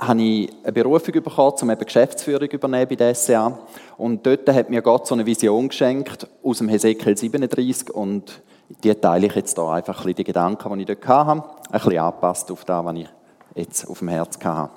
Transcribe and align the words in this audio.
habe 0.00 0.22
ich 0.22 0.50
eine 0.62 0.72
Berufung 0.72 1.12
bekommen, 1.12 1.54
um 1.60 1.70
eben 1.70 1.84
Geschäftsführung 1.84 2.48
übernehmen 2.48 2.88
bei 2.88 2.96
der 2.96 3.14
SCA. 3.14 3.58
Und 3.98 4.24
dort 4.26 4.48
hat 4.48 4.70
mir 4.70 4.80
Gott 4.80 5.06
so 5.06 5.14
eine 5.14 5.26
Vision 5.26 5.68
geschenkt 5.68 6.26
aus 6.42 6.58
dem 6.58 6.68
Hesekiel 6.68 7.16
37 7.16 7.90
und 7.90 8.40
die 8.82 8.94
teile 8.94 9.26
ich 9.26 9.34
jetzt 9.34 9.58
da 9.58 9.72
einfach 9.72 10.04
die 10.04 10.24
Gedanken, 10.24 10.72
die 10.74 10.80
ich 10.80 10.86
dort 10.86 11.06
hatte, 11.06 11.42
ein 11.42 11.72
bisschen 11.72 11.98
angepasst 11.98 12.50
auf 12.50 12.64
das, 12.64 12.84
was 12.84 12.96
ich 12.96 13.08
jetzt 13.54 13.90
auf 13.90 13.98
dem 13.98 14.08
Herz 14.08 14.38
hatte. 14.42 14.70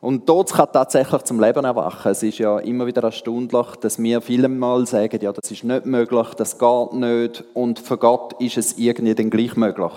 Und 0.00 0.28
dort 0.28 0.52
kann 0.52 0.68
tatsächlich 0.72 1.22
zum 1.22 1.40
Leben 1.40 1.64
erwachen. 1.64 2.10
Es 2.10 2.24
ist 2.24 2.38
ja 2.38 2.58
immer 2.58 2.86
wieder 2.86 3.04
erstaunlich, 3.04 3.66
dass 3.80 4.02
wir 4.02 4.20
viele 4.20 4.48
Mal 4.48 4.84
sagen, 4.84 5.16
ja, 5.22 5.32
das 5.32 5.48
ist 5.48 5.62
nicht 5.62 5.86
möglich, 5.86 6.26
das 6.36 6.58
geht 6.58 6.92
nicht 6.94 7.44
und 7.54 7.78
für 7.78 7.98
Gott 7.98 8.32
ist 8.40 8.56
es 8.56 8.78
irgendwie 8.78 9.14
dann 9.14 9.30
gleich 9.30 9.54
möglich. 9.54 9.92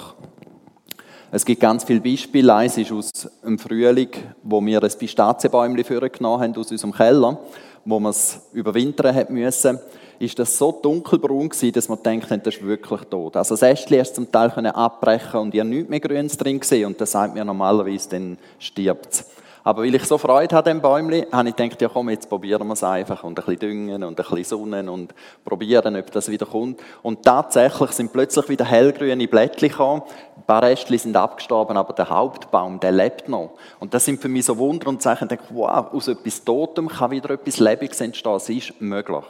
Es 1.36 1.44
gibt 1.44 1.60
ganz 1.60 1.84
viele 1.84 2.00
Beispiele. 2.00 2.56
Eins 2.56 2.78
ist 2.78 2.94
aus 2.94 3.12
dem 3.44 3.60
Frühling, 3.60 4.08
wo 4.42 4.66
wir 4.66 4.82
ein 4.82 4.90
Pistazienbäumchen 4.98 5.84
vorgenommen 5.84 6.42
haben 6.42 6.55
aus 6.55 6.72
unserem 6.72 6.94
Keller, 6.94 7.38
wo 7.84 8.00
wir 8.00 8.09
es 8.09 8.40
überwintern 8.54 9.14
hat 9.14 9.30
müssen. 9.30 9.78
Ist 10.18 10.40
das 10.40 10.58
so 10.58 10.72
dunkelbraun 10.72 11.50
gewesen, 11.50 11.73
dass 11.73 11.90
man 11.90 12.02
denkt, 12.02 12.32
das 12.32 12.56
ist 12.56 12.66
wirklich 12.66 13.02
tot. 13.09 13.36
Also 13.36 13.56
das 13.56 13.64
Ästchen 13.64 14.00
hast 14.00 14.16
zum 14.16 14.32
Teil 14.32 14.50
abbrechen 14.50 15.42
und 15.42 15.54
ihr 15.54 15.66
nichts 15.66 15.90
mehr 15.90 16.00
Grünes 16.00 16.38
drin 16.38 16.58
gesehen 16.58 16.86
und 16.86 17.02
das 17.02 17.12
sagt 17.12 17.34
mir 17.34 17.44
normalerweise, 17.44 18.08
dann 18.12 18.38
stirbt 18.58 19.12
es. 19.12 19.26
Aber 19.66 19.82
weil 19.82 19.96
ich 19.96 20.05
so 20.05 20.20
Freude 20.20 20.55
habe 20.55 20.70
an 20.70 20.78
dem 20.78 20.82
Bäumchen, 20.82 21.26
habe 21.32 21.50
ich 21.50 21.55
gedacht, 21.55 21.82
ja 21.82 21.90
komm, 21.90 22.12
jetzt 22.12 22.30
probieren 22.30 22.68
wir 22.68 22.73
es 22.73 22.84
einfach 22.84 23.23
und 23.23 23.32
ein 23.32 23.46
bisschen 23.46 23.60
düngen 23.60 24.04
und 24.04 24.20
ein 24.20 24.23
bisschen 24.23 24.44
sonnen 24.44 24.88
und 24.88 25.16
probieren, 25.44 25.96
ob 25.96 26.12
das 26.12 26.30
wieder 26.30 26.46
kommt. 26.46 26.80
Und 27.02 27.23
tatsächlich 27.23 27.90
sind 27.90 28.14
plötzlich 28.14 28.48
wieder 28.48 28.64
hellgrüne 28.64 29.28
Blättchen 29.28 29.70
gekommen. 29.70 30.04
Ein 30.38 30.44
paar 30.44 30.62
Restchen 30.62 31.00
sind 31.00 31.18
abgestorben, 31.18 31.78
aber 31.78 31.94
der 31.94 32.08
Hauptbaum, 32.12 32.80
der 32.80 32.92
lebt 32.92 33.28
noch. 33.28 33.54
Und 33.80 33.96
das 33.96 34.06
sind 34.06 34.22
für 34.22 34.30
mich 34.30 34.46
so 34.46 34.56
Wunder 34.59 34.88
und 34.88 35.02
Zeichen, 35.02 35.23
ich 35.23 35.30
denke, 35.30 35.46
wow, 35.50 35.92
aus 35.92 36.09
etwas 36.09 36.44
Totem 36.44 36.88
kann 36.88 37.09
wieder 37.09 37.32
etwas 37.32 37.58
Lebendiges 37.58 38.02
entstehen. 38.02 38.36
Es 38.36 38.48
ist 38.48 38.80
möglich. 38.80 39.26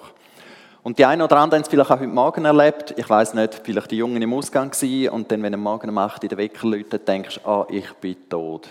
Und 0.83 0.99
die 0.99 1.05
einen 1.05 1.21
oder 1.21 1.37
anderen 1.37 1.59
haben 1.59 1.63
es 1.63 1.69
vielleicht 1.69 1.91
auch 1.91 1.99
heute 2.01 2.07
Morgen 2.07 2.43
erlebt. 2.43 2.93
Ich 2.97 3.09
weiß 3.09 3.35
nicht, 3.35 3.61
vielleicht 3.63 3.89
die 3.89 3.97
Jungen 3.97 4.21
im 4.21 4.33
Ausgang 4.33 4.69
waren 4.73 5.09
und 5.13 5.31
dann, 5.31 5.41
wenn 5.43 5.53
am 5.53 5.61
Morgen 5.61 5.89
um 5.89 5.97
8 5.97 6.23
in 6.23 6.29
der 6.29 6.37
Wecker 6.37 6.67
läutet, 6.67 7.07
denkst 7.07 7.39
du, 7.41 7.49
ah, 7.49 7.65
ich 7.69 7.89
bin 7.93 8.17
tot. 8.27 8.67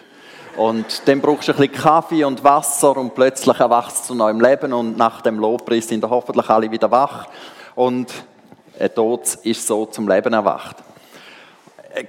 Und 0.56 1.08
dann 1.08 1.20
brauchst 1.20 1.48
du 1.48 1.52
ein 1.52 1.58
bisschen 1.58 1.83
Kaffee 1.83 2.24
und 2.24 2.44
Wasser 2.44 2.97
und 2.97 3.14
plötzlich 3.14 3.58
erwachst 3.58 4.05
du 4.05 4.08
zu 4.08 4.14
neuem 4.14 4.41
Leben 4.41 4.72
und 4.72 4.97
nach 4.97 5.20
dem 5.20 5.38
Lobpreis 5.38 5.88
sind 5.88 6.08
hoffentlich 6.08 6.48
alle 6.48 6.70
wieder 6.70 6.91
wach 6.91 7.27
und 7.74 8.12
ein 8.78 8.94
Tod 8.94 9.22
ist 9.42 9.66
so 9.66 9.86
zum 9.86 10.08
Leben 10.08 10.32
erwacht. 10.32 10.77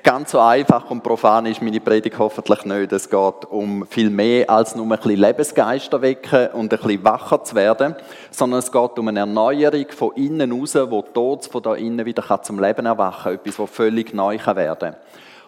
Ganz 0.03 0.31
so 0.31 0.39
einfach 0.39 0.89
und 0.89 1.03
profan 1.03 1.45
ist 1.47 1.61
meine 1.61 1.79
Predigt 1.79 2.17
hoffentlich 2.17 2.65
nicht. 2.65 2.91
Es 2.91 3.09
geht 3.09 3.45
um 3.49 3.85
viel 3.87 4.09
mehr 4.09 4.49
als 4.49 4.75
nur 4.75 4.85
ein 4.85 4.89
bisschen 4.89 5.19
Lebensgeister 5.19 6.01
wecken 6.01 6.47
und 6.53 6.73
ein 6.73 6.79
bisschen 6.79 7.03
wacher 7.03 7.43
zu 7.43 7.55
werden, 7.55 7.95
sondern 8.31 8.59
es 8.59 8.71
geht 8.71 8.99
um 8.99 9.07
eine 9.07 9.19
Erneuerung 9.19 9.85
von 9.89 10.11
innen 10.15 10.51
raus, 10.51 10.75
wo 10.75 11.01
Tod 11.01 11.45
von 11.45 11.63
da 11.63 11.75
innen 11.75 12.05
wieder 12.05 12.41
zum 12.43 12.59
Leben 12.59 12.85
erwachen 12.85 13.23
kann. 13.23 13.33
Etwas, 13.33 13.59
was 13.59 13.69
völlig 13.69 14.13
neu 14.13 14.37
werden 14.43 14.79
kann. 14.79 14.95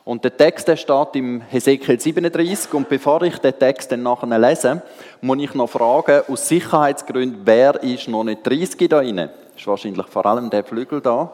Und 0.08 0.24
der 0.24 0.38
Text 0.38 0.70
der 0.70 0.78
steht 0.78 1.16
im 1.16 1.42
Hesekiel 1.42 2.00
37. 2.00 2.74
Und 2.74 2.88
bevor 2.88 3.24
ich 3.24 3.40
den 3.40 3.60
Text 3.60 3.92
dann 3.92 4.04
nachher 4.04 4.40
lese, 4.40 4.82
muss 5.20 5.38
ich 5.38 5.54
noch 5.54 5.70
fragen, 5.70 6.22
aus 6.30 6.48
Sicherheitsgründen, 6.48 7.42
wer 7.44 7.84
ist 7.84 8.08
noch 8.08 8.24
nicht 8.24 8.48
30 8.48 8.88
da 8.88 9.00
rein? 9.00 9.18
Das 9.18 9.30
ist 9.58 9.68
wahrscheinlich 9.68 10.08
vor 10.08 10.26
allem 10.26 10.50
der 10.50 10.64
Flügel 10.64 11.02
da. 11.02 11.34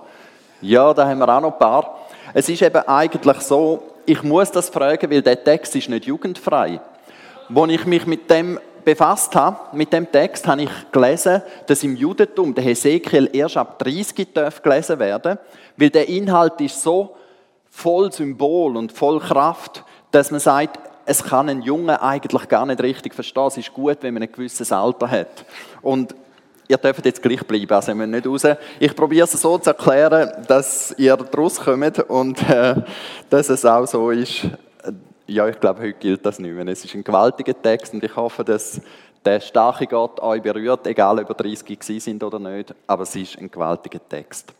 Ja, 0.61 0.91
da 0.91 1.07
haben 1.07 1.19
wir 1.19 1.29
auch 1.29 1.41
noch 1.41 1.53
ein 1.53 1.59
paar. 1.59 1.99
Es 2.33 2.49
ist 2.49 2.63
eben 2.63 2.81
eigentlich 2.87 3.41
so, 3.41 3.83
ich 4.07 4.23
muss 4.23 4.49
das 4.49 4.69
fragen, 4.69 5.11
weil 5.11 5.21
der 5.21 5.43
Text 5.43 5.75
ist 5.75 5.89
nicht 5.89 6.05
jugendfrei. 6.05 6.81
Als 7.53 7.71
ich 7.71 7.85
mich 7.85 8.07
mit 8.07 8.27
dem 8.27 8.59
befasst 8.83 9.35
habe, 9.35 9.77
mit 9.77 9.93
dem 9.93 10.11
Text, 10.11 10.47
habe 10.47 10.63
ich 10.63 10.71
gelesen, 10.91 11.43
dass 11.67 11.83
im 11.83 11.95
Judentum 11.95 12.55
der 12.55 12.63
Hesekiel 12.63 13.29
erst 13.33 13.55
ab 13.55 13.77
30 13.77 14.33
darf 14.33 14.63
gelesen 14.63 14.97
werden, 14.97 15.37
weil 15.77 15.91
der 15.91 16.09
Inhalt 16.09 16.59
ist 16.59 16.81
so 16.81 17.15
voll 17.73 18.11
Symbol 18.11 18.77
und 18.77 18.91
voll 18.91 19.19
Kraft, 19.19 19.83
dass 20.11 20.29
man 20.29 20.39
sagt, 20.39 20.79
es 21.05 21.23
kann 21.23 21.49
ein 21.49 21.63
Junge 21.63 22.01
eigentlich 22.01 22.47
gar 22.47 22.65
nicht 22.65 22.81
richtig 22.81 23.13
verstehen. 23.15 23.47
Es 23.47 23.57
ist 23.57 23.73
gut, 23.73 23.97
wenn 24.01 24.13
man 24.13 24.23
ein 24.23 24.31
gewisses 24.31 24.71
Alter 24.71 25.09
hat. 25.09 25.43
Und 25.81 26.15
ihr 26.67 26.77
dürft 26.77 27.05
jetzt 27.05 27.21
gleich 27.21 27.45
bleiben, 27.45 27.73
also 27.73 27.93
wir 27.93 28.07
nicht 28.07 28.27
raus. 28.27 28.43
Ich 28.79 28.95
probiere 28.95 29.25
es 29.25 29.33
so 29.33 29.57
zu 29.57 29.71
erklären, 29.71 30.31
dass 30.47 30.93
ihr 30.97 31.17
daraus 31.17 31.59
kommt 31.59 31.99
und 31.99 32.47
äh, 32.47 32.75
dass 33.29 33.49
es 33.49 33.65
auch 33.65 33.87
so 33.87 34.11
ist. 34.11 34.47
Ja, 35.25 35.47
ich 35.47 35.59
glaube, 35.59 35.81
heute 35.81 35.93
gilt 35.93 36.25
das 36.25 36.37
nicht 36.39 36.53
mehr. 36.53 36.67
Es 36.67 36.85
ist 36.85 36.93
ein 36.93 37.03
gewaltiger 37.03 37.59
Text 37.59 37.93
und 37.93 38.03
ich 38.03 38.15
hoffe, 38.15 38.43
dass 38.43 38.79
der 39.25 39.39
starke 39.39 39.87
Gott 39.87 40.19
euch 40.19 40.41
berührt, 40.41 40.85
egal 40.85 41.19
ob 41.19 41.29
ihr 41.29 41.55
30 41.55 42.03
sind 42.03 42.23
oder 42.23 42.39
nicht, 42.39 42.73
aber 42.85 43.03
es 43.03 43.15
ist 43.15 43.37
ein 43.39 43.49
gewaltiger 43.49 43.99
Text. 44.07 44.53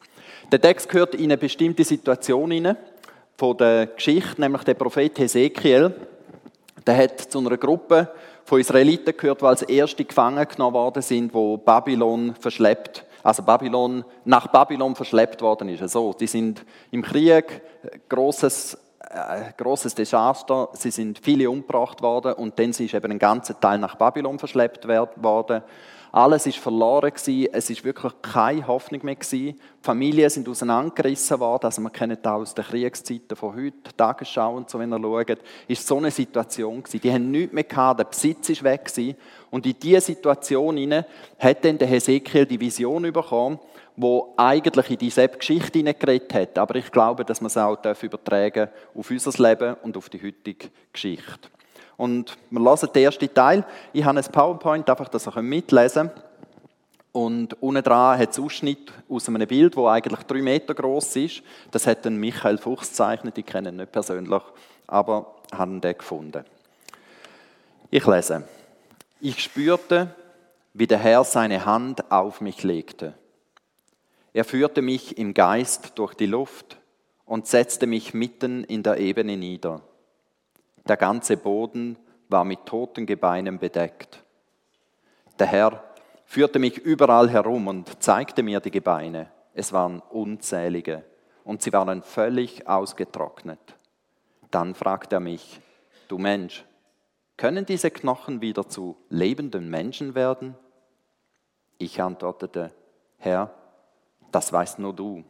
Der 0.52 0.60
Text 0.60 0.90
gehört 0.90 1.16
in 1.16 1.26
eine 1.26 1.38
bestimmte 1.38 1.84
Situation 1.84 2.50
hinein 2.52 2.78
von 3.44 3.58
der 3.58 3.88
Geschichte, 3.88 4.40
nämlich 4.40 4.64
der 4.64 4.74
Prophet 4.74 5.20
Hesekiel, 5.20 5.94
der 6.88 6.96
hat 6.96 7.20
zu 7.20 7.40
einer 7.40 7.58
Gruppe 7.58 8.10
von 8.46 8.62
Israeliten 8.62 9.18
gehört, 9.18 9.42
weil 9.42 9.58
sie 9.58 9.66
erste 9.66 10.06
gefangen 10.06 10.48
genommen 10.48 10.76
worden 10.76 11.02
sind, 11.02 11.34
wo 11.34 11.58
Babylon 11.58 12.36
verschleppt, 12.40 13.04
also 13.22 13.44
Babylon 13.44 14.06
nach 14.24 14.48
Babylon 14.48 14.96
verschleppt 14.96 15.42
worden 15.42 15.68
ist. 15.68 15.82
Also, 15.82 16.14
die 16.18 16.28
sind 16.28 16.64
im 16.92 17.02
Krieg, 17.02 17.62
großes 18.08 18.78
äh, 19.10 19.52
großes 19.58 19.94
Desaster. 19.94 20.70
Sie 20.72 20.92
sind 20.92 21.20
viele 21.20 21.50
umgebracht 21.50 22.02
worden 22.02 22.36
und 22.36 22.58
dann 22.58 22.70
ist 22.70 22.80
eben 22.80 23.12
ein 23.12 23.20
ganzer 23.20 23.60
Teil 23.60 23.78
nach 23.78 23.96
Babylon 23.96 24.40
verschleppt 24.40 24.88
worden. 24.88 25.64
Alles 26.16 26.46
ist 26.46 26.60
verloren 26.60 27.10
gewesen. 27.10 27.48
Es 27.52 27.72
ist 27.72 27.84
wirklich 27.84 28.14
keine 28.22 28.68
Hoffnung 28.68 29.04
mehr 29.04 29.16
gewesen. 29.16 29.56
Die 29.56 29.58
Familien 29.82 30.30
sind 30.30 30.48
auseinandergerissen 30.48 31.40
worden. 31.40 31.66
Also 31.66 31.82
man 31.82 31.92
kennt 31.92 32.28
auch 32.28 32.34
aus 32.34 32.54
den 32.54 32.64
Kriegszeiten 32.64 33.36
von 33.36 33.56
heute, 33.56 33.92
Tagesschau 33.98 34.56
und 34.56 34.70
so, 34.70 34.78
wenn 34.78 34.94
ihr 34.94 35.02
schaut, 35.02 35.40
ist 35.68 35.88
so 35.88 35.98
eine 35.98 36.12
Situation 36.12 36.84
gewesen. 36.84 37.02
Die 37.02 37.12
haben 37.12 37.32
nichts 37.32 37.52
mehr 37.52 37.64
gehabt. 37.64 38.00
Der 38.00 38.04
Besitz 38.04 38.48
ist 38.50 38.64
weg 38.64 38.86
gewesen. 38.86 39.18
Und 39.50 39.66
in 39.66 39.74
diese 39.82 40.02
Situation 40.02 40.78
hinein 40.78 41.04
hat 41.40 41.66
dann 41.66 41.80
der 41.80 41.88
Hesekiel 41.88 42.46
die 42.46 42.62
Vision 42.62 43.12
bekommen, 43.12 43.58
wo 43.96 44.36
eigentlich 44.38 44.92
in 44.92 44.98
diese 45.00 45.28
Geschichte 45.28 45.80
hineingeredet 45.80 46.32
hat. 46.32 46.60
Aber 46.60 46.76
ich 46.76 46.92
glaube, 46.92 47.26
dass 47.26 47.42
man 47.42 47.48
es 47.48 47.58
auch 47.58 47.76
übertragen 48.04 48.70
auf 48.94 49.10
unser 49.10 49.50
Leben 49.50 49.78
und 49.82 49.98
auf 49.98 50.10
die 50.10 50.22
heutige 50.22 50.70
Geschichte. 50.92 51.50
Und 51.98 52.38
wir 52.50 52.60
lassen 52.60 52.90
den 52.94 53.04
ersten 53.04 53.34
Teil. 53.34 53.64
Ich 53.94 54.04
habe 54.04 54.20
ein 54.20 54.32
PowerPoint, 54.32 54.90
einfach, 54.90 55.10
dass 55.10 55.28
ihr 55.28 55.42
mitlesen 55.42 56.10
könnt. 56.10 56.24
Und 57.14 57.62
unten 57.62 57.84
dran 57.84 58.18
hat 58.18 58.32
es 58.32 58.40
Ausschnitt 58.40 58.92
aus 59.08 59.30
einem 59.30 59.48
Bild, 59.48 59.78
das 59.78 59.86
eigentlich 59.86 60.24
drei 60.24 60.42
Meter 60.42 60.74
groß 60.74 61.16
ist. 61.18 61.44
Das 61.70 61.86
hat 61.86 62.06
dann 62.06 62.18
Michael 62.18 62.58
Fuchs 62.58 62.90
gezeichnet, 62.90 63.38
ich 63.38 63.46
kenne 63.46 63.70
ihn 63.70 63.76
nicht 63.76 63.92
persönlich, 63.92 64.42
aber 64.88 65.36
haben 65.52 65.80
den 65.80 65.96
gefunden. 65.96 66.44
Ich 67.92 68.08
lese. 68.08 68.44
Ich 69.22 69.44
spürte, 69.44 70.16
wie 70.74 70.88
der 70.88 70.98
Herr 70.98 71.24
seine 71.24 71.66
Hand 71.66 72.12
auf 72.12 72.42
mich 72.42 72.64
legte. 72.64 73.14
Er 74.34 74.44
führte 74.44 74.82
mich 74.82 75.16
im 75.20 75.36
Geist 75.36 75.92
durch 75.94 76.16
die 76.16 76.26
Luft 76.26 76.78
und 77.26 77.46
setzte 77.46 77.86
mich 77.86 78.16
mitten 78.16 78.64
in 78.64 78.82
der 78.82 78.98
Ebene 78.98 79.38
nieder. 79.38 79.82
Der 80.88 80.98
ganze 80.98 81.38
Boden 81.38 81.98
war 82.30 82.44
mit 82.44 82.66
toten 82.66 83.06
Gebeinen 83.06 83.60
bedeckt. 83.60 84.24
Der 85.40 85.48
Herr 85.48 85.84
führte 86.26 86.60
mich 86.60 86.78
überall 86.78 87.30
herum 87.30 87.68
und 87.68 88.04
zeigte 88.04 88.44
mir 88.44 88.60
die 88.60 88.72
Gebeine. 88.72 89.30
Es 89.54 89.72
waren 89.72 90.00
unzählige 90.00 91.04
und 91.44 91.62
sie 91.62 91.72
waren 91.74 92.02
völlig 92.02 92.68
ausgetrocknet. 92.68 93.60
Dann 94.52 94.76
fragte 94.76 95.18
er 95.18 95.20
mich, 95.20 95.62
du 96.08 96.18
Mensch, 96.18 96.66
können 97.38 97.66
diese 97.66 97.90
Knochen 97.90 98.42
wieder 98.42 98.68
zu 98.68 98.98
lebenden 99.10 99.70
Menschen 99.70 100.16
werden? 100.16 100.56
Ich 101.78 102.02
antwortete, 102.02 102.72
Herr, 103.18 103.54
das 104.32 104.52
weißt 104.54 104.80
nur 104.80 104.94
du. 104.94 105.24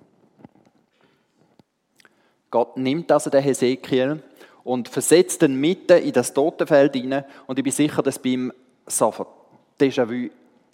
Gott 2.52 2.78
nimmt 2.78 3.12
also 3.12 3.30
den 3.30 3.42
Hesekiel 3.42 4.22
und 4.63 4.88
versetzt 4.88 5.44
ihn 5.44 5.56
mitten 5.56 5.98
in 6.01 6.13
das 6.13 6.33
Totenfeld 6.33 6.95
hinein. 6.95 7.25
Und 7.48 7.57
ich 7.57 7.63
bin 7.63 7.74
sicher, 7.74 8.01
dass 8.01 8.19
bei 8.19 8.30
ihm 8.30 8.54
sofort 8.88 9.30
Déjà-vu 9.80 10.30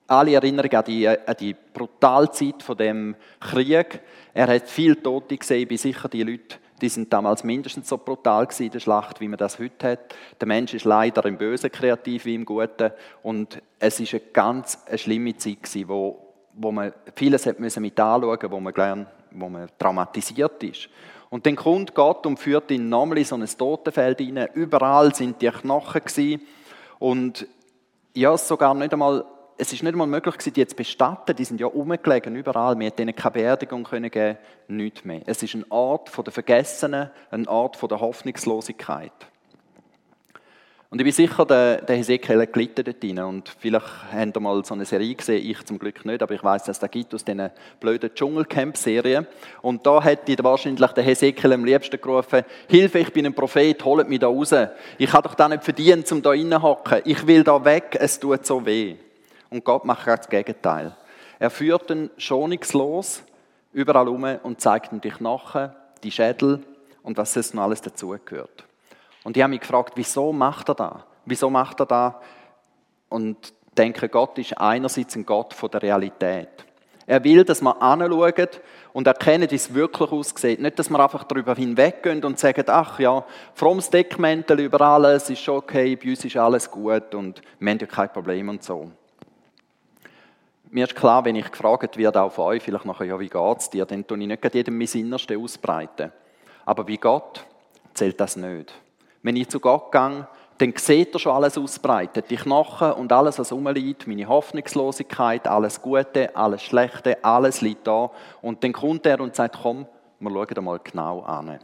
alle 0.07 0.33
Erinnerungen 0.33 0.75
an 0.75 0.83
die, 0.85 1.07
an 1.07 1.35
die 1.39 1.55
Brutalzeit 1.73 2.63
von 2.63 2.77
dem 2.77 3.15
Krieg. 3.39 4.01
Er 4.33 4.47
hat 4.47 4.67
viel 4.67 4.95
Tote 4.95 5.37
gesehen. 5.37 5.61
Ich 5.61 5.67
bin 5.67 5.77
sicher, 5.77 6.09
die 6.09 6.23
Leute, 6.23 6.57
die 6.81 6.89
sind 6.89 7.11
damals 7.13 7.43
mindestens 7.43 7.89
so 7.89 7.97
brutal 7.97 8.47
in 8.57 8.71
der 8.71 8.79
Schlacht, 8.79 9.21
wie 9.21 9.27
man 9.27 9.37
das 9.37 9.59
heute 9.59 9.91
hat. 9.91 10.15
Der 10.39 10.47
Mensch 10.47 10.73
ist 10.73 10.85
leider 10.85 11.25
im 11.25 11.37
Bösen 11.37 11.71
kreativ 11.71 12.25
wie 12.25 12.35
im 12.35 12.45
Guten. 12.45 12.91
Und 13.21 13.61
es 13.79 13.99
ist 13.99 14.13
eine 14.13 14.23
ganz 14.33 14.79
eine 14.87 14.97
schlimme 14.97 15.37
Zeit 15.37 15.63
gewesen, 15.63 15.89
wo, 15.89 16.33
wo 16.53 16.71
man 16.71 16.93
vieles 17.15 17.45
hat 17.45 17.59
müssen 17.59 17.81
mit 17.81 17.99
anschauen, 17.99 18.51
wo 18.51 18.59
man 18.59 18.73
gern, 18.73 19.07
wo 19.31 19.49
man 19.49 19.69
traumatisiert 19.77 20.63
ist. 20.63 20.89
Und 21.29 21.45
dann 21.45 21.55
kommt 21.55 21.93
Gott 21.93 22.25
und 22.25 22.39
führt 22.39 22.71
ihn 22.71 22.89
nochmal 22.89 23.19
in 23.19 23.25
so 23.25 23.35
ein 23.35 23.45
Totenfeld 23.45 24.19
hinein. 24.19 24.49
Überall 24.53 25.13
sind 25.13 25.41
die 25.41 25.49
Knochen 25.49 26.01
gewesen. 26.03 26.41
Und 26.97 27.47
ja, 28.15 28.35
sogar 28.37 28.73
nicht 28.73 28.93
einmal, 28.93 29.25
es 29.57 29.71
ist 29.71 29.83
nicht 29.83 29.93
einmal 29.93 30.07
möglich 30.07 30.37
gewesen, 30.37 30.53
die 30.53 30.65
zu 30.65 30.75
bestatten. 30.75 31.35
Die 31.35 31.45
sind 31.45 31.59
ja 31.59 31.67
umgelegen 31.67 32.35
überall. 32.35 32.77
Wir 32.79 32.87
hätten 32.87 33.03
ihnen 33.03 33.15
keine 33.15 33.31
Beerdigung 33.31 33.83
können 33.83 34.09
geben, 34.09 34.39
nichts 34.67 35.05
mehr. 35.05 35.21
Es 35.27 35.43
ist 35.43 35.53
ein 35.53 35.65
Ort 35.69 36.11
der 36.17 36.33
Vergessenen, 36.33 37.11
ein 37.29 37.47
Ort 37.47 37.79
der 37.89 37.99
Hoffnungslosigkeit. 37.99 39.13
Und 40.91 40.99
ich 40.99 41.03
bin 41.03 41.13
sicher, 41.13 41.45
der, 41.45 41.83
der 41.83 41.97
Hesekiel 41.97 42.41
hat 42.41 42.55
dort 42.55 43.03
rein. 43.03 43.19
Und 43.19 43.53
vielleicht 43.59 43.85
habt 44.11 44.35
ihr 44.35 44.39
mal 44.39 44.65
so 44.65 44.73
eine 44.73 44.85
Serie 44.85 45.13
gesehen, 45.13 45.47
ich 45.47 45.63
zum 45.63 45.77
Glück 45.77 46.03
nicht, 46.03 46.23
aber 46.23 46.33
ich 46.33 46.43
weiß, 46.43 46.63
dass 46.63 46.77
es 46.77 46.79
da 46.79 46.87
gibt 46.87 47.13
aus 47.13 47.23
diesen 47.23 47.51
blöden 47.79 48.11
Dschungelcamp-Serien. 48.11 49.27
Und 49.61 49.85
da 49.85 50.01
hätte 50.01 50.43
wahrscheinlich 50.43 50.91
der 50.91 51.03
Hesekiel 51.03 51.53
am 51.53 51.63
liebsten 51.63 52.01
gerufen, 52.01 52.43
Hilfe, 52.67 52.99
ich 52.99 53.13
bin 53.13 53.27
ein 53.27 53.35
Prophet, 53.35 53.85
holt 53.85 54.09
mich 54.09 54.17
da 54.17 54.27
raus. 54.27 54.55
Ich 54.97 55.13
habe 55.13 55.27
doch 55.27 55.35
da 55.35 55.47
nicht 55.47 55.63
verdient, 55.63 56.11
um 56.11 56.23
da 56.23 56.31
reinhocken. 56.31 57.01
Ich 57.05 57.27
will 57.27 57.43
da 57.43 57.63
weg, 57.63 57.95
es 57.99 58.19
tut 58.19 58.47
so 58.47 58.65
weh. 58.65 58.95
Und 59.51 59.63
Gott 59.63 59.85
macht 59.85 60.05
gerade 60.05 60.17
das 60.17 60.29
Gegenteil. 60.29 60.95
Er 61.37 61.51
führt 61.51 61.91
ihn 61.91 62.09
schonungslos 62.17 63.21
überall 63.73 64.07
um 64.07 64.23
und 64.41 64.59
zeigt 64.59 64.91
ihm 64.91 65.01
die 65.01 65.11
Knochen, 65.11 65.69
die 66.01 66.11
Schädel 66.11 66.63
und 67.03 67.15
was 67.15 67.35
es 67.35 67.53
noch 67.53 67.63
alles 67.63 67.81
dazugehört. 67.81 68.68
Und 69.29 69.37
ich 69.37 69.43
habe 69.43 69.51
mich 69.51 69.59
gefragt, 69.59 69.91
wieso 69.93 70.33
macht 70.33 70.69
er 70.69 70.73
das? 70.73 70.95
Wieso 71.23 71.51
macht 71.51 71.79
er 71.81 71.85
das? 71.85 72.13
Und 73.09 73.53
denke, 73.77 74.09
Gott 74.09 74.35
ist 74.39 74.57
einerseits 74.57 75.15
ein 75.15 75.23
Gott 75.23 75.53
von 75.53 75.69
der 75.69 75.83
Realität. 75.83 76.49
Er 77.05 77.23
will, 77.23 77.43
dass 77.43 77.61
wir 77.61 77.79
anschauen 77.79 78.47
und 78.91 79.05
erkennen, 79.05 79.51
wie 79.51 79.55
es 79.55 79.71
wirklich 79.71 80.11
aussieht. 80.11 80.59
Nicht, 80.59 80.79
dass 80.79 80.89
wir 80.89 80.99
einfach 80.99 81.25
darüber 81.25 81.53
hinweggehen 81.53 82.23
und 82.23 82.39
sagen, 82.39 82.63
ach 82.69 82.99
ja, 82.99 83.23
frommes 83.53 83.91
Deckmäntel 83.91 84.61
über 84.61 84.81
alles, 84.81 85.29
ist 85.29 85.43
schon 85.43 85.57
okay, 85.57 85.95
bei 85.95 86.09
uns 86.09 86.25
ist 86.25 86.35
alles 86.35 86.71
gut 86.71 87.13
und 87.13 87.39
wir 87.59 87.69
haben 87.69 87.77
ja 87.77 87.85
kein 87.85 88.11
Problem 88.11 88.49
und 88.49 88.63
so. 88.63 88.89
Mir 90.71 90.85
ist 90.85 90.95
klar, 90.95 91.23
wenn 91.23 91.35
ich 91.35 91.51
gefragt 91.51 91.97
werde, 91.97 92.19
auch 92.19 92.31
von 92.31 92.45
euch, 92.45 92.63
vielleicht 92.63 92.85
nachher, 92.85 93.05
ja, 93.05 93.19
wie 93.19 93.29
geht 93.29 93.57
es 93.59 93.69
dir, 93.69 93.85
dann 93.85 94.07
tue 94.07 94.17
ich 94.21 94.25
nicht 94.25 94.55
jedem 94.55 94.75
mein 94.75 94.87
Innerste 94.87 95.37
ausbreiten. 95.37 96.11
Aber 96.65 96.87
wie 96.87 96.97
Gott 96.97 97.45
zählt 97.93 98.19
das 98.19 98.35
nicht. 98.35 98.73
Wenn 99.21 99.35
ich 99.35 99.49
zu 99.49 99.59
Gott 99.59 99.91
gehe, 99.91 100.27
dann 100.59 100.73
sieht 100.75 101.13
er 101.13 101.19
schon 101.19 101.33
alles 101.33 101.57
ausbreitet. 101.57 102.29
Die 102.29 102.35
Knochen 102.35 102.91
und 102.93 103.11
alles, 103.13 103.39
was 103.39 103.51
rumliegt, 103.51 104.07
meine 104.07 104.27
Hoffnungslosigkeit, 104.27 105.47
alles 105.47 105.81
Gute, 105.81 106.35
alles 106.35 106.61
Schlechte, 106.63 107.23
alles 107.23 107.61
liegt 107.61 107.87
da. 107.87 108.11
Und 108.41 108.63
dann 108.63 108.73
kommt 108.73 109.05
er 109.05 109.21
und 109.21 109.35
sagt, 109.35 109.59
komm, 109.61 109.87
wir 110.19 110.29
schauen 110.31 110.63
mal 110.65 110.79
genau 110.83 111.21
an. 111.21 111.59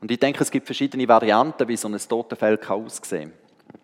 Und 0.00 0.10
ich 0.10 0.18
denke, 0.18 0.42
es 0.42 0.50
gibt 0.50 0.66
verschiedene 0.66 1.08
Varianten, 1.08 1.68
wie 1.68 1.76
so 1.76 1.88
ein 1.88 1.96
Totenfeld 1.96 2.68
aussehen 2.68 3.30
kann. 3.30 3.80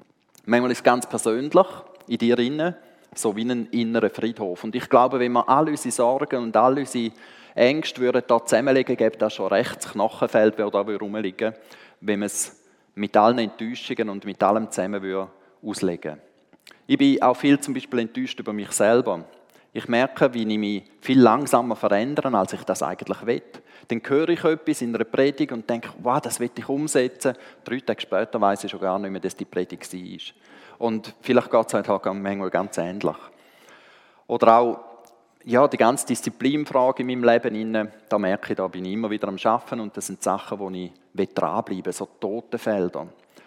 Manchmal 0.46 0.72
ist 0.72 0.78
es 0.78 0.84
ganz 0.84 1.06
persönlich, 1.06 1.66
in 2.08 2.18
dir 2.18 2.38
innen, 2.40 2.74
so 3.14 3.36
wie 3.36 3.44
ein 3.44 3.66
innerer 3.66 4.10
Friedhof. 4.10 4.64
Und 4.64 4.74
ich 4.74 4.88
glaube, 4.88 5.20
wenn 5.20 5.32
wir 5.32 5.48
all 5.48 5.68
unsere 5.68 5.92
Sorgen 5.92 6.42
und 6.42 6.56
all 6.56 6.76
unsere 6.76 7.12
Ängste 7.54 8.00
würden 8.00 8.22
da 8.26 8.44
zusammenlegen, 8.44 8.96
gäbe 8.96 9.16
das 9.16 9.34
schon 9.34 9.46
rechts 9.46 9.92
Knochenfeld, 9.92 10.54
wer 10.58 10.70
da 10.70 10.80
rumliegen 10.80 11.54
wenn 12.00 12.20
man 12.20 12.26
es 12.26 12.60
mit 12.94 13.16
allen 13.16 13.38
Enttäuschungen 13.38 14.08
und 14.08 14.24
mit 14.24 14.42
allem 14.42 14.70
zusammen 14.70 15.02
würde 15.02 15.30
auslegen 15.62 16.18
Ich 16.86 16.98
bin 16.98 17.22
auch 17.22 17.36
viel 17.36 17.58
zum 17.60 17.74
Beispiel 17.74 18.00
enttäuscht 18.00 18.38
über 18.40 18.52
mich 18.52 18.72
selber. 18.72 19.24
Ich 19.72 19.86
merke, 19.86 20.34
wie 20.34 20.42
ich 20.42 20.58
mich 20.58 20.84
viel 21.00 21.20
langsamer 21.20 21.76
verändere, 21.76 22.36
als 22.36 22.52
ich 22.52 22.64
das 22.64 22.82
eigentlich 22.82 23.24
will. 23.24 23.42
Dann 23.86 24.02
höre 24.04 24.28
ich 24.30 24.42
etwas 24.42 24.82
in 24.82 24.94
einer 24.94 25.04
Predigt 25.04 25.52
und 25.52 25.68
denke, 25.70 25.90
wow, 26.02 26.20
das 26.20 26.40
will 26.40 26.50
ich 26.56 26.68
umsetzen. 26.68 27.34
Drei 27.64 27.80
Tage 27.80 28.00
später 28.00 28.40
weiß 28.40 28.64
ich 28.64 28.70
schon 28.70 28.80
gar 28.80 28.98
nicht 28.98 29.10
mehr, 29.10 29.20
dass 29.20 29.36
die 29.36 29.44
Predigt 29.44 29.92
war. 29.92 30.86
Und 30.86 31.14
vielleicht 31.20 31.50
geht 31.50 31.66
es 31.66 31.74
halt 31.74 31.88
auch 31.88 32.04
manchmal 32.04 32.50
ganz 32.50 32.78
ähnlich. 32.78 33.16
Oder 34.26 34.58
auch 34.58 34.89
ja, 35.44 35.66
die 35.68 35.76
ganze 35.76 36.06
Disziplinfrage 36.06 37.02
in 37.02 37.06
meinem 37.06 37.24
Leben, 37.24 37.88
da 38.08 38.18
merke 38.18 38.52
ich, 38.52 38.56
da 38.56 38.68
bin 38.68 38.84
ich 38.84 38.92
immer 38.92 39.10
wieder 39.10 39.28
am 39.28 39.36
Arbeiten 39.42 39.80
und 39.80 39.96
das 39.96 40.06
sind 40.06 40.22
Sachen, 40.22 40.58
wo 40.58 40.70
ich 40.70 40.92
dranbleiben 41.34 41.86
will, 41.86 41.92
so 41.92 42.08
tote 42.18 42.58
Felder. 42.58 43.06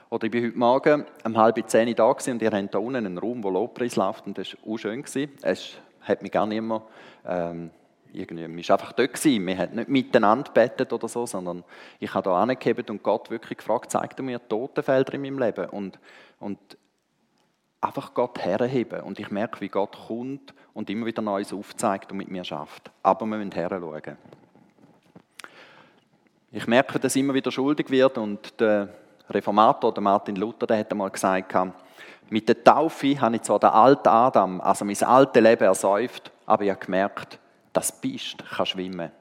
Oder 0.09 0.25
ich 0.25 0.31
bin 0.31 0.45
heute 0.45 0.57
Morgen 0.57 1.05
um 1.23 1.37
halb 1.37 1.57
zehn 1.67 1.93
da 1.95 2.05
und 2.05 2.41
ihr 2.41 2.51
habt 2.51 2.73
da 2.73 2.77
unten 2.77 2.97
einen 2.97 3.17
Raum, 3.17 3.43
wo 3.43 3.49
Lobpreis 3.49 3.95
läuft 3.95 4.27
und 4.27 4.37
das 4.37 4.55
war 4.61 4.73
auch 4.73 4.77
schön. 4.77 5.03
Es 5.41 5.71
hat 6.01 6.21
mich 6.21 6.31
gar 6.31 6.45
nicht 6.45 6.61
mehr, 6.61 6.81
ähm, 7.25 7.71
irgendwie, 8.11 8.47
man 8.47 8.57
war 8.57 8.79
einfach 8.79 8.93
dort 8.93 9.13
gewesen. 9.13 9.47
Wir 9.47 9.57
haben 9.57 9.75
nicht 9.75 9.89
miteinander 9.89 10.51
bettet 10.51 10.93
oder 10.93 11.07
so, 11.07 11.25
sondern 11.25 11.63
ich 11.99 12.13
habe 12.13 12.25
da 12.25 12.41
angegeben 12.41 12.85
und 12.89 13.01
Gott 13.01 13.31
wirklich 13.31 13.57
gefragt, 13.57 13.91
zeigt 13.91 14.19
er 14.19 14.23
mir 14.23 14.47
Totenfelder 14.47 15.13
in 15.15 15.21
meinem 15.23 15.39
Leben 15.39 15.69
und, 15.69 15.97
und 16.39 16.59
einfach 17.83 18.13
Gott 18.13 18.39
herheben. 18.39 19.01
Und 19.01 19.19
ich 19.19 19.29
merke, 19.31 19.61
wie 19.61 19.69
Gott 19.69 19.97
kommt 20.07 20.53
und 20.73 20.89
immer 20.89 21.05
wieder 21.05 21.21
Neues 21.21 21.53
aufzeigt 21.53 22.11
und 22.11 22.17
mit 22.17 22.31
mir 22.31 22.43
schafft. 22.43 22.91
Aber 23.01 23.25
wir 23.25 23.37
müssen 23.37 23.51
herschauen. 23.51 24.17
Ich 26.51 26.67
merke, 26.67 26.99
dass 26.99 27.15
ich 27.15 27.21
immer 27.21 27.33
wieder 27.33 27.51
schuldig 27.51 27.89
wird 27.89 28.17
und 28.17 28.59
der 28.59 28.89
Reformator, 29.29 29.93
der 29.93 30.03
Martin 30.03 30.35
Luther, 30.35 30.67
der 30.67 30.77
hat 30.77 30.91
einmal 30.91 31.09
gesagt, 31.09 31.55
mit 32.29 32.47
der 32.47 32.63
Taufe 32.63 33.19
habe 33.19 33.35
ich 33.35 33.41
zwar 33.41 33.59
den 33.59 33.69
alten 33.69 34.07
Adam, 34.07 34.61
also 34.61 34.85
mein 34.85 35.01
altes 35.03 35.41
Leben 35.41 35.63
ersäuft, 35.63 36.31
aber 36.45 36.63
ich 36.63 36.69
habe 36.69 36.85
gemerkt, 36.85 37.39
das 37.73 37.91
Bist 37.91 38.43
kann 38.49 38.65
schwimmen. 38.65 39.11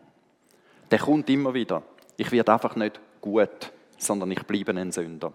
Der 0.90 0.98
kommt 0.98 1.28
immer 1.30 1.54
wieder. 1.54 1.82
Ich 2.16 2.30
werde 2.30 2.52
einfach 2.52 2.76
nicht 2.76 3.00
gut, 3.20 3.72
sondern 3.96 4.30
ich 4.30 4.42
bleibe 4.44 4.72
ein 4.72 4.92
Sünder. 4.92 5.32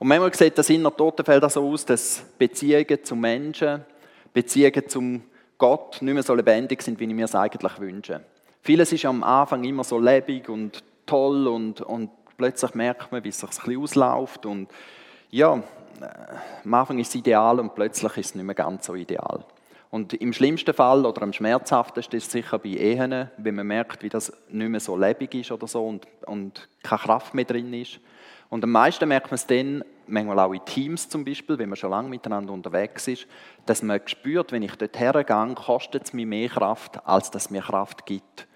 Und 0.00 0.08
manchmal 0.08 0.32
sieht 0.32 0.56
das 0.56 0.70
in 0.70 0.82
der 0.82 0.96
Totenfeld 0.96 1.48
so 1.52 1.68
aus, 1.68 1.84
dass 1.84 2.24
Beziehungen 2.38 3.04
zum 3.04 3.20
Menschen, 3.20 3.84
Beziehungen 4.32 4.88
zum 4.88 5.22
Gott 5.58 6.00
nicht 6.00 6.14
mehr 6.14 6.22
so 6.22 6.34
lebendig 6.34 6.80
sind, 6.80 6.98
wie 6.98 7.04
ich 7.04 7.14
mir 7.14 7.26
es 7.26 7.34
eigentlich 7.34 7.78
wünsche. 7.78 8.22
Vieles 8.62 8.92
ist 8.92 9.04
am 9.04 9.22
Anfang 9.22 9.62
immer 9.62 9.84
so 9.84 9.98
lebendig 9.98 10.48
und 10.48 10.82
toll 11.04 11.46
und, 11.46 11.82
und 11.82 12.08
plötzlich 12.38 12.74
merkt 12.74 13.12
man, 13.12 13.22
wie 13.24 13.28
es 13.28 13.40
sich 13.40 13.50
ein 13.66 13.76
ausläuft 13.76 14.46
und 14.46 14.70
ja, 15.30 15.62
am 16.64 16.74
Anfang 16.74 16.98
ist 16.98 17.08
es 17.08 17.16
ideal 17.16 17.60
und 17.60 17.74
plötzlich 17.74 18.16
ist 18.16 18.26
es 18.26 18.34
nicht 18.34 18.44
mehr 18.44 18.54
ganz 18.54 18.86
so 18.86 18.94
ideal. 18.94 19.44
Und 19.90 20.14
im 20.14 20.32
schlimmsten 20.32 20.72
Fall 20.72 21.04
oder 21.04 21.20
am 21.20 21.34
schmerzhaftesten 21.34 22.16
ist 22.16 22.28
es 22.28 22.32
sicher 22.32 22.58
bei 22.58 22.70
Ehen, 22.70 23.28
wenn 23.36 23.54
man 23.54 23.66
merkt, 23.66 24.02
wie 24.02 24.08
das 24.08 24.32
nicht 24.48 24.70
mehr 24.70 24.80
so 24.80 24.96
lebendig 24.96 25.42
ist 25.42 25.52
oder 25.52 25.66
so 25.66 25.86
und, 25.86 26.06
und 26.24 26.70
keine 26.82 27.02
Kraft 27.02 27.34
mehr 27.34 27.44
drin 27.44 27.74
ist. 27.74 28.00
Und 28.50 28.64
am 28.64 28.72
meisten 28.72 29.08
merkt 29.08 29.30
man 29.30 29.36
es 29.36 29.46
dann, 29.46 29.84
manchmal 30.08 30.40
auch 30.40 30.52
in 30.52 30.64
Teams 30.64 31.08
zum 31.08 31.24
Beispiel, 31.24 31.56
wenn 31.56 31.68
man 31.68 31.76
schon 31.76 31.90
lange 31.90 32.08
miteinander 32.08 32.52
unterwegs 32.52 33.06
ist, 33.06 33.26
dass 33.64 33.82
man 33.82 34.00
spürt, 34.06 34.50
wenn 34.50 34.62
ich 34.62 34.74
dort 34.74 34.98
hergehe, 34.98 35.54
kostet 35.54 36.04
es 36.04 36.12
mir 36.12 36.26
mehr 36.26 36.48
Kraft, 36.48 37.06
als 37.06 37.30
dass 37.30 37.50
mir 37.50 37.62
Kraft 37.62 38.04
gibt. 38.04 38.48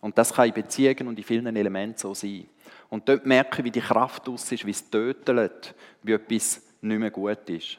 Und 0.00 0.18
das 0.18 0.34
kann 0.34 0.48
in 0.48 0.54
Beziehungen 0.54 1.08
und 1.08 1.18
in 1.18 1.24
vielen 1.24 1.56
Elementen 1.56 1.98
so 1.98 2.14
sein. 2.14 2.46
Und 2.90 3.08
dort 3.08 3.26
merke 3.26 3.60
ich, 3.60 3.64
wie 3.64 3.70
die 3.70 3.80
Kraft 3.80 4.28
aus 4.28 4.52
ist, 4.52 4.66
wie 4.66 4.70
es 4.70 4.88
tötet, 4.88 5.74
wie 6.02 6.12
etwas 6.12 6.62
nicht 6.82 6.98
mehr 6.98 7.10
gut 7.10 7.48
ist. 7.48 7.78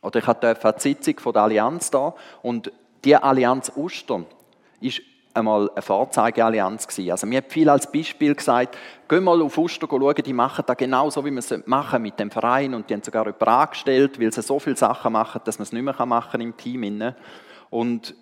Oder 0.00 0.18
ich 0.18 0.26
hatte 0.26 0.48
eine 0.48 0.80
Sitzung 0.80 1.32
der 1.32 1.42
Allianz 1.42 1.90
da 1.90 2.14
und 2.42 2.72
die 3.04 3.16
Allianz 3.16 3.70
Ostern 3.76 4.26
ist 4.80 5.02
einmal 5.34 5.70
eine 5.70 5.82
Vorzeigeallianz 5.82 6.86
gewesen. 6.86 7.10
Also 7.10 7.26
mir 7.26 7.38
hat 7.38 7.52
viel 7.52 7.68
als 7.68 7.90
Beispiel 7.90 8.34
gesagt, 8.34 8.78
geh 9.08 9.20
mal 9.20 9.42
auf 9.42 9.58
Uster 9.58 9.86
schauen, 9.88 10.14
die 10.24 10.32
machen 10.32 10.64
das 10.66 10.76
genau 10.76 11.10
so, 11.10 11.24
wie 11.24 11.30
wir 11.30 11.38
es 11.38 11.54
machen 11.66 12.02
mit 12.02 12.18
dem 12.18 12.30
Verein 12.30 12.74
und 12.74 12.88
die 12.88 12.94
haben 12.94 13.02
sogar 13.02 13.26
jemanden 13.26 13.44
angestellt, 13.44 14.20
weil 14.20 14.32
sie 14.32 14.42
so 14.42 14.58
viele 14.58 14.76
Sachen 14.76 15.12
machen, 15.12 15.40
dass 15.44 15.58
man 15.58 15.64
es 15.64 15.72
nicht 15.72 15.82
mehr 15.82 16.06
machen 16.06 16.40
im 16.40 16.56
Team. 16.56 17.14
Und 17.70 18.14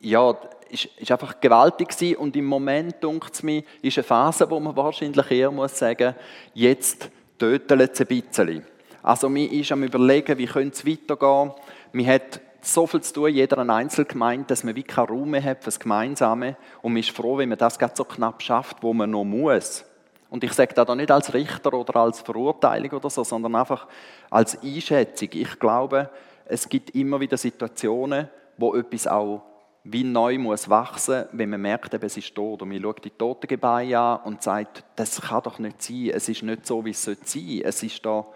ja, 0.00 0.36
ist, 0.70 0.86
ist 0.98 1.10
einfach 1.10 1.40
gewaltig 1.40 1.88
gewesen. 1.88 2.16
und 2.16 2.36
im 2.36 2.44
Moment, 2.44 3.02
denkt 3.02 3.34
es 3.34 3.42
mir, 3.42 3.62
ist 3.82 3.98
eine 3.98 4.04
Phase, 4.04 4.48
wo 4.50 4.60
man 4.60 4.76
wahrscheinlich 4.76 5.30
eher 5.30 5.50
muss 5.50 5.78
sagen, 5.78 6.14
jetzt 6.52 7.10
töten 7.38 7.80
es 7.80 8.00
ein 8.00 8.06
bisschen. 8.06 8.64
Also 9.02 9.28
man 9.28 9.42
ist 9.42 9.70
am 9.70 9.82
überlegen, 9.82 10.38
wie 10.38 10.46
könnte 10.46 10.74
es 10.74 10.86
weitergehen. 10.86 11.52
Man 11.92 12.06
hat 12.06 12.40
so 12.66 12.86
viel 12.86 13.00
zu 13.00 13.12
tun, 13.12 13.28
jeder 13.28 13.58
ein 13.58 13.70
Einzelgemeinde, 13.70 14.46
dass 14.46 14.64
man 14.64 14.74
wie 14.76 14.82
keinen 14.82 15.08
Raum 15.08 15.30
mehr 15.30 15.42
hat 15.42 15.58
für 15.58 15.66
das 15.66 15.80
Gemeinsame. 15.80 16.56
Und 16.82 16.92
man 16.92 17.00
ist 17.00 17.10
froh, 17.10 17.38
wenn 17.38 17.48
man 17.48 17.58
das 17.58 17.78
gerade 17.78 17.94
so 17.96 18.04
knapp 18.04 18.42
schafft, 18.42 18.82
wo 18.82 18.92
man 18.92 19.10
noch 19.10 19.24
muss. 19.24 19.84
Und 20.30 20.42
ich 20.42 20.52
sage 20.52 20.74
das 20.74 20.96
nicht 20.96 21.10
als 21.10 21.32
Richter 21.32 21.72
oder 21.74 21.96
als 21.96 22.20
Verurteilung 22.20 22.90
oder 22.90 23.10
so, 23.10 23.22
sondern 23.22 23.54
einfach 23.54 23.86
als 24.30 24.60
Einschätzung. 24.62 25.28
Ich 25.32 25.58
glaube, 25.58 26.10
es 26.46 26.68
gibt 26.68 26.90
immer 26.90 27.20
wieder 27.20 27.36
Situationen, 27.36 28.28
wo 28.56 28.74
etwas 28.74 29.06
auch 29.06 29.42
wie 29.84 30.02
neu 30.02 30.38
muss 30.38 30.70
wachsen, 30.70 31.26
wenn 31.32 31.50
man 31.50 31.60
merkt, 31.60 31.92
eben, 31.92 32.04
es 32.04 32.16
ist 32.16 32.34
tot. 32.34 32.62
Und 32.62 32.70
man 32.70 32.80
schaut 32.80 33.04
die 33.04 33.10
Totengebeine 33.10 33.98
an 33.98 34.20
und 34.24 34.42
sagt, 34.42 34.82
das 34.96 35.20
kann 35.20 35.42
doch 35.42 35.58
nicht 35.58 35.82
sein. 35.82 36.10
Es 36.12 36.28
ist 36.28 36.42
nicht 36.42 36.66
so, 36.66 36.84
wie 36.84 36.90
es 36.90 37.04
sein 37.04 37.16
sollte. 37.22 37.64
Es 37.64 37.82
ist 37.82 38.04
da 38.04 38.26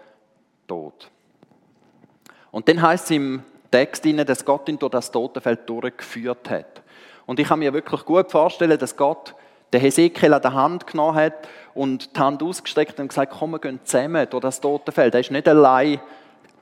tot. 0.67 1.09
Und 2.51 2.67
dann 2.69 2.81
heißt 2.81 3.05
es 3.05 3.11
im 3.11 3.43
Text, 3.71 4.05
dass 4.05 4.45
Gott 4.45 4.67
ihn 4.69 4.79
durch 4.79 4.91
das 4.91 5.11
Totenfeld 5.11 5.67
durchgeführt 5.69 6.49
hat. 6.49 6.81
Und 7.25 7.39
ich 7.39 7.47
kann 7.47 7.59
mir 7.59 7.73
wirklich 7.73 8.03
gut 8.05 8.31
vorstellen, 8.31 8.77
dass 8.77 8.95
Gott 8.95 9.35
der 9.71 9.79
Hesekiel 9.79 10.33
an 10.33 10.41
der 10.41 10.53
Hand 10.53 10.87
genommen 10.87 11.15
hat 11.15 11.47
und 11.73 12.15
die 12.15 12.19
Hand 12.19 12.41
ausgestreckt 12.41 12.99
und 12.99 13.09
gesagt, 13.09 13.33
komm, 13.37 13.51
wir 13.51 13.59
gehen 13.59 13.79
zusammen 13.83 14.27
durch 14.29 14.41
das 14.41 14.59
Totenfeld. 14.59 15.13
Er 15.13 15.19
ist 15.19 15.31
nicht 15.31 15.47
allein, 15.47 15.99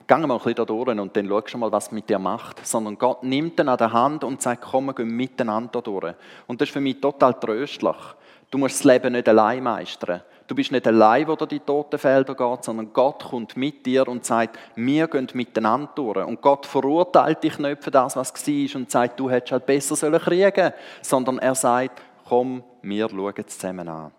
geh 0.06 0.14
mal 0.14 0.22
ein 0.22 0.38
bisschen 0.38 0.54
da 0.54 0.64
durch 0.64 0.88
und 0.88 1.16
dann 1.16 1.28
schau 1.28 1.42
schon 1.46 1.60
mal, 1.60 1.72
was 1.72 1.90
mit 1.90 2.08
dir 2.08 2.18
macht. 2.18 2.66
Sondern 2.66 2.98
Gott 2.98 3.22
nimmt 3.22 3.58
ihn 3.58 3.68
an 3.68 3.78
der 3.78 3.92
Hand 3.92 4.24
und 4.24 4.42
sagt, 4.42 4.62
komm, 4.70 4.86
wir 4.86 4.94
gehen 4.94 5.08
miteinander 5.08 5.70
da 5.72 5.80
durch. 5.80 6.14
Und 6.46 6.60
das 6.60 6.68
ist 6.68 6.72
für 6.72 6.80
mich 6.80 7.00
total 7.00 7.34
tröstlich. 7.34 7.96
Du 8.50 8.58
musst 8.58 8.76
das 8.76 8.84
Leben 8.84 9.12
nicht 9.12 9.28
allein 9.28 9.62
meistern. 9.62 10.22
Du 10.48 10.54
bist 10.54 10.72
nicht 10.72 10.86
allein, 10.86 11.28
wo 11.28 11.36
durch 11.36 11.50
die 11.50 11.60
Totenfelder 11.60 12.34
geht, 12.34 12.64
sondern 12.64 12.90
Gott 12.94 13.22
kommt 13.22 13.54
mit 13.58 13.84
dir 13.84 14.08
und 14.08 14.24
sagt, 14.24 14.58
wir 14.76 15.06
gehen 15.06 15.28
miteinander 15.34 15.90
durch. 15.94 16.26
Und 16.26 16.40
Gott 16.40 16.64
verurteilt 16.64 17.44
dich 17.44 17.58
nicht 17.58 17.84
für 17.84 17.90
das, 17.90 18.16
was 18.16 18.32
war 18.32 18.80
und 18.80 18.90
sagt, 18.90 19.20
du 19.20 19.28
hättest 19.28 19.52
halt 19.52 19.66
besser 19.66 19.94
sollen 19.94 20.18
kriegen 20.18 20.72
sondern 21.02 21.38
er 21.38 21.54
sagt, 21.54 22.00
komm, 22.26 22.64
wir 22.80 23.10
schauen 23.10 23.34
es 23.36 23.58
zusammen 23.58 23.88
an. 23.88 24.10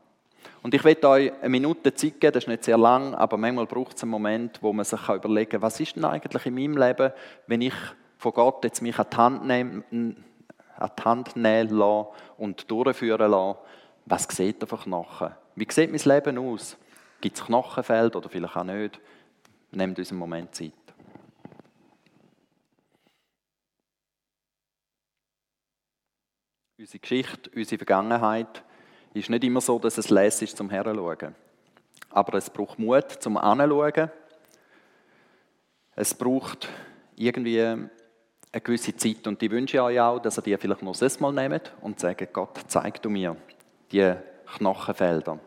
Und 0.62 0.75
ich 0.75 0.83
werde 0.83 1.09
euch 1.09 1.31
eine 1.41 1.50
Minute 1.50 1.95
Zeit 1.95 2.19
geben, 2.19 2.33
das 2.33 2.43
ist 2.43 2.48
nicht 2.48 2.63
sehr 2.63 2.77
lang, 2.77 3.15
aber 3.15 3.36
manchmal 3.38 3.65
braucht 3.65 3.98
es 3.98 4.03
einen 4.03 4.12
Moment, 4.12 4.62
wo 4.62 4.71
man 4.71 4.86
sich 4.86 5.09
überlegen 5.09 5.50
kann, 5.50 5.62
was 5.63 5.79
ist 5.79 5.95
denn 5.95 6.05
eigentlich 6.05 6.45
in 6.45 6.53
meinem 6.53 6.77
Leben, 6.77 7.12
wenn 7.48 7.62
ich 7.62 7.74
von 8.17 8.33
Gott 8.33 8.63
jetzt 8.65 8.83
mich 8.83 9.00
an 9.00 9.07
die 9.12 9.17
Hand 9.17 9.48
nehme, 9.48 9.83
an 9.91 10.91
die 10.95 11.03
Hand 11.03 11.36
nehmen 11.36 11.69
lasse 11.69 12.09
und 12.38 12.69
durchführen 12.69 13.31
lasse, 13.31 13.57
was 14.05 14.27
sieht 14.29 14.62
er 14.62 14.67
für 14.67 14.77
Knochen? 14.77 15.31
Wie 15.59 15.67
sieht 15.69 15.91
mein 15.91 15.99
Leben 15.99 16.37
aus? 16.37 16.77
Gibt 17.19 17.35
es 17.35 17.43
Knochenfeld 17.43 18.15
oder 18.15 18.29
vielleicht 18.29 18.55
auch 18.55 18.63
nicht? 18.63 19.01
Nehmt 19.71 19.99
uns 19.99 20.09
einen 20.09 20.19
Moment 20.19 20.55
Zeit. 20.55 20.71
Unsere 26.77 26.99
Geschichte, 26.99 27.51
unsere 27.53 27.77
Vergangenheit 27.77 28.63
ist 29.13 29.29
nicht 29.29 29.43
immer 29.43 29.59
so, 29.59 29.77
dass 29.79 29.97
es 29.97 30.09
lässig 30.09 30.51
ist 30.51 30.57
zum 30.57 30.69
Herschauen. 30.69 31.35
Aber 32.09 32.37
es 32.37 32.49
braucht 32.49 32.79
Mut 32.79 33.11
zum 33.19 33.35
Anschauen. 33.35 34.09
Es 35.93 36.13
braucht 36.13 36.69
irgendwie 37.17 37.59
eine 37.59 37.89
gewisse 38.63 38.95
Zeit. 38.95 39.27
Und 39.27 39.43
ich 39.43 39.51
wünsche 39.51 39.83
euch 39.83 39.99
auch, 39.99 40.19
dass 40.19 40.37
ihr 40.37 40.41
die 40.41 40.57
vielleicht 40.57 40.83
noch 40.83 40.97
das 40.97 41.19
Mal 41.19 41.33
nehmt 41.33 41.73
und 41.81 41.99
sagt, 41.99 42.31
Gott, 42.31 42.61
zeig 42.67 43.01
du 43.01 43.09
mir 43.09 43.35
die 43.91 44.15
Knochenfelder. 44.55 45.37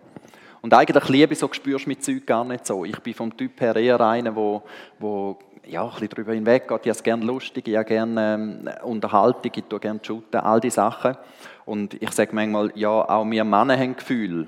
Und 0.62 0.72
eigentlich 0.72 1.08
liebe 1.08 1.34
so, 1.34 1.52
spürst 1.52 1.86
du 1.86 1.88
mit 1.88 2.04
Zeug 2.04 2.24
gar 2.24 2.44
nicht 2.44 2.66
so. 2.66 2.84
Ich 2.84 2.98
bin 3.00 3.14
vom 3.14 3.36
Typ 3.36 3.60
her 3.60 3.74
eher 3.74 4.00
einer, 4.00 4.34
wo, 4.34 4.62
wo 5.00 5.36
ja, 5.66 5.84
ein 5.84 5.90
bisschen 5.90 6.08
darüber 6.10 6.32
hinweg 6.32 6.68
geht. 6.68 6.80
Ich 6.82 6.88
habe 6.88 6.90
es 6.90 7.02
gerne 7.02 7.24
lustig, 7.24 7.66
ich 7.66 7.76
habe 7.76 7.84
gerne 7.84 8.34
ähm, 8.34 8.70
Unterhaltung, 8.84 9.50
ich 9.54 9.64
tue 9.64 9.80
gerne 9.80 10.00
shooten, 10.02 10.40
all 10.40 10.60
diese 10.60 10.76
Sachen. 10.76 11.16
Und 11.64 12.00
ich 12.00 12.10
sage 12.12 12.30
manchmal, 12.32 12.70
ja, 12.76 12.90
auch 12.90 13.24
wir 13.24 13.44
Männer 13.44 13.76
haben 13.76 13.96
Gefühl, 13.96 14.46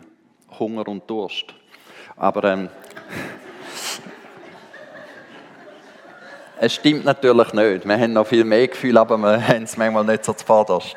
Hunger 0.58 0.86
und 0.86 1.08
Durst. 1.10 1.46
Aber 2.16 2.44
ähm, 2.44 2.68
es 6.60 6.74
stimmt 6.74 7.04
natürlich 7.04 7.52
nicht. 7.52 7.88
Wir 7.88 7.98
haben 7.98 8.12
noch 8.12 8.26
viel 8.26 8.44
mehr 8.44 8.68
Gefühl, 8.68 8.98
aber 8.98 9.18
wir 9.18 9.48
haben 9.48 9.64
es 9.64 9.76
manchmal 9.76 10.04
nicht 10.04 10.24
so 10.24 10.32
zuvorderst. 10.32 10.96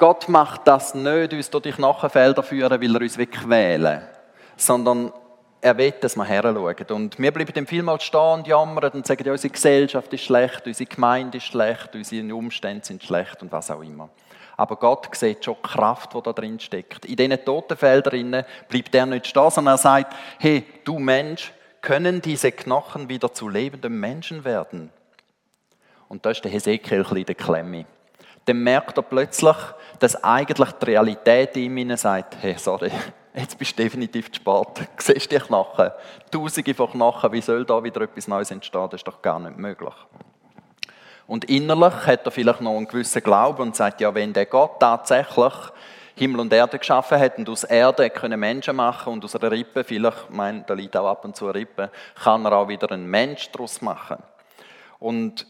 Gott 0.00 0.30
macht 0.30 0.66
das 0.66 0.94
nicht, 0.94 1.34
uns 1.34 1.50
durch 1.50 1.64
die 1.64 1.72
Knochenfelder 1.72 2.42
führen, 2.42 2.80
weil 2.80 2.96
er 2.96 3.02
uns 3.02 3.18
quälen 3.18 3.82
will, 3.82 4.08
sondern 4.56 5.12
er 5.60 5.76
will, 5.76 5.92
dass 6.00 6.16
wir 6.16 6.24
heranschauen. 6.24 6.86
Und 6.88 7.18
wir 7.18 7.30
bleiben 7.30 7.52
dann 7.54 7.66
vielmals 7.66 8.04
stehen 8.04 8.38
und 8.38 8.46
jammern 8.46 8.92
und 8.92 9.06
sagen, 9.06 9.22
ja, 9.26 9.32
unsere 9.32 9.52
Gesellschaft 9.52 10.10
ist 10.14 10.24
schlecht, 10.24 10.66
unsere 10.66 10.88
Gemeinde 10.88 11.36
ist 11.36 11.44
schlecht, 11.44 11.94
unsere 11.94 12.34
Umstände 12.34 12.82
sind 12.82 13.04
schlecht 13.04 13.42
und 13.42 13.52
was 13.52 13.70
auch 13.70 13.82
immer. 13.82 14.08
Aber 14.56 14.76
Gott 14.76 15.14
sieht 15.14 15.44
schon 15.44 15.56
die 15.62 15.68
Kraft, 15.68 16.14
die 16.14 16.22
da 16.22 16.32
drin 16.32 16.58
steckt. 16.58 17.04
In 17.04 17.16
diesen 17.16 17.44
Totenfeldern 17.44 18.46
bleibt 18.70 18.94
er 18.94 19.04
nicht 19.04 19.26
stehen, 19.26 19.50
sondern 19.50 19.74
er 19.74 19.78
sagt, 19.78 20.16
hey, 20.38 20.64
du 20.82 20.98
Mensch, 20.98 21.52
können 21.82 22.22
diese 22.22 22.52
Knochen 22.52 23.10
wieder 23.10 23.34
zu 23.34 23.50
lebenden 23.50 24.00
Menschen 24.00 24.46
werden? 24.46 24.90
Und 26.08 26.24
da 26.24 26.30
ist 26.30 26.42
der 26.42 26.50
Hesekiel 26.50 27.04
in 27.14 27.24
der 27.26 27.34
Klemme 27.34 27.84
dann 28.50 28.62
merkt 28.62 28.96
er 28.96 29.02
plötzlich, 29.02 29.56
dass 29.98 30.22
eigentlich 30.22 30.72
die 30.72 30.84
Realität 30.86 31.56
in 31.56 31.76
ihm 31.76 31.96
sagt, 31.96 32.36
hey, 32.40 32.56
sorry, 32.58 32.90
jetzt 33.34 33.56
bist 33.58 33.78
du 33.78 33.82
definitiv 33.82 34.30
zu 34.32 34.36
spät. 34.36 34.88
Siehst 34.98 35.30
du 35.30 35.38
die 35.38 35.44
Knochen? 35.44 35.90
Tausende 36.30 36.74
von 36.74 36.90
Knochen, 36.90 37.32
wie 37.32 37.40
soll 37.40 37.64
da 37.64 37.82
wieder 37.82 38.00
etwas 38.02 38.28
Neues 38.28 38.50
entstehen? 38.50 38.88
Das 38.90 39.00
ist 39.00 39.06
doch 39.06 39.22
gar 39.22 39.38
nicht 39.38 39.56
möglich. 39.56 39.94
Und 41.26 41.44
innerlich 41.44 41.94
hat 42.06 42.24
er 42.24 42.32
vielleicht 42.32 42.60
noch 42.60 42.76
einen 42.76 42.88
gewissen 42.88 43.22
Glauben 43.22 43.62
und 43.62 43.76
sagt, 43.76 44.00
ja, 44.00 44.12
wenn 44.12 44.32
der 44.32 44.46
Gott 44.46 44.80
tatsächlich 44.80 45.52
Himmel 46.16 46.40
und 46.40 46.52
Erde 46.52 46.78
geschaffen 46.78 47.20
hat 47.20 47.38
und 47.38 47.48
aus 47.48 47.62
Erde 47.62 48.10
können 48.10 48.40
Menschen 48.40 48.74
machen 48.74 49.12
und 49.12 49.24
aus 49.24 49.36
einer 49.36 49.52
Rippe, 49.52 49.84
vielleicht, 49.84 50.24
ich 50.28 50.34
meine, 50.34 50.64
da 50.66 50.74
liegt 50.74 50.96
auch 50.96 51.06
ab 51.06 51.24
und 51.24 51.36
zu 51.36 51.44
eine 51.44 51.54
Rippe, 51.54 51.90
kann 52.22 52.44
er 52.44 52.52
auch 52.52 52.68
wieder 52.68 52.90
einen 52.90 53.06
Mensch 53.06 53.48
daraus 53.52 53.80
machen. 53.80 54.16
Und 54.98 55.46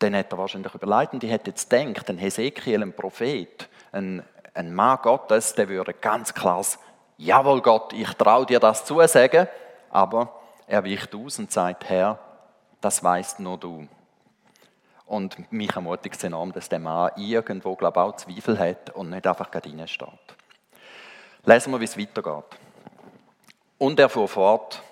dann 0.00 0.16
hat 0.16 0.32
er 0.32 0.38
wahrscheinlich 0.38 0.74
überlegt 0.74 1.12
und 1.12 1.22
ich 1.22 1.30
hätte 1.30 1.50
jetzt 1.50 1.70
gedacht, 1.70 2.08
ein 2.08 2.18
Hesekiel, 2.18 2.82
ein 2.82 2.92
Prophet, 2.92 3.68
ein, 3.92 4.24
ein 4.54 4.74
Mann 4.74 4.98
Gottes, 5.02 5.54
der 5.54 5.68
würde 5.68 5.92
ganz 5.92 6.34
klar 6.34 6.64
sagen, 6.64 6.82
jawohl 7.18 7.60
Gott, 7.60 7.92
ich 7.92 8.10
traue 8.14 8.46
dir 8.46 8.58
das 8.58 8.84
zu 8.84 9.06
sagen, 9.06 9.46
aber 9.90 10.40
er 10.66 10.84
weicht 10.84 11.14
aus 11.14 11.38
und 11.38 11.52
sagt, 11.52 11.88
Herr, 11.88 12.18
das 12.80 13.04
weißt 13.04 13.40
nur 13.40 13.58
du. 13.58 13.86
Und 15.04 15.52
mich 15.52 15.74
ermutigt 15.74 16.16
es 16.16 16.24
enorm, 16.24 16.52
dass 16.52 16.68
der 16.68 16.78
Mann 16.78 17.10
irgendwo, 17.16 17.74
glaube 17.74 18.00
ich, 18.00 18.06
auch 18.06 18.16
Zweifel 18.16 18.58
hat 18.58 18.90
und 18.90 19.10
nicht 19.10 19.26
einfach 19.26 19.50
gerade 19.50 19.68
reinsteht. 19.68 20.08
Lesen 21.44 21.72
wir, 21.72 21.80
wie 21.80 21.84
es 21.84 21.98
weitergeht. 21.98 22.44
Und 23.76 23.98
er 23.98 24.08
fuhr 24.08 24.28
fort, 24.28 24.82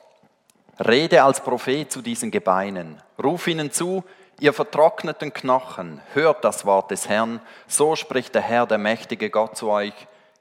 rede 0.81 1.23
als 1.23 1.41
Prophet 1.41 1.91
zu 1.91 2.03
diesen 2.03 2.31
Gebeinen, 2.31 3.01
ruf 3.23 3.47
ihnen 3.47 3.71
zu, 3.71 4.05
Ihr 4.41 4.53
vertrockneten 4.53 5.33
Knochen, 5.33 6.01
hört 6.15 6.45
das 6.45 6.65
Wort 6.65 6.93
des 6.93 7.09
Herrn, 7.09 7.41
so 7.67 7.97
spricht 7.97 8.35
der 8.37 8.43
Herr, 8.43 8.67
der 8.67 8.79
mächtige 8.79 9.31
Gott 9.31 9.57
zu 9.57 9.69
euch, 9.69 9.95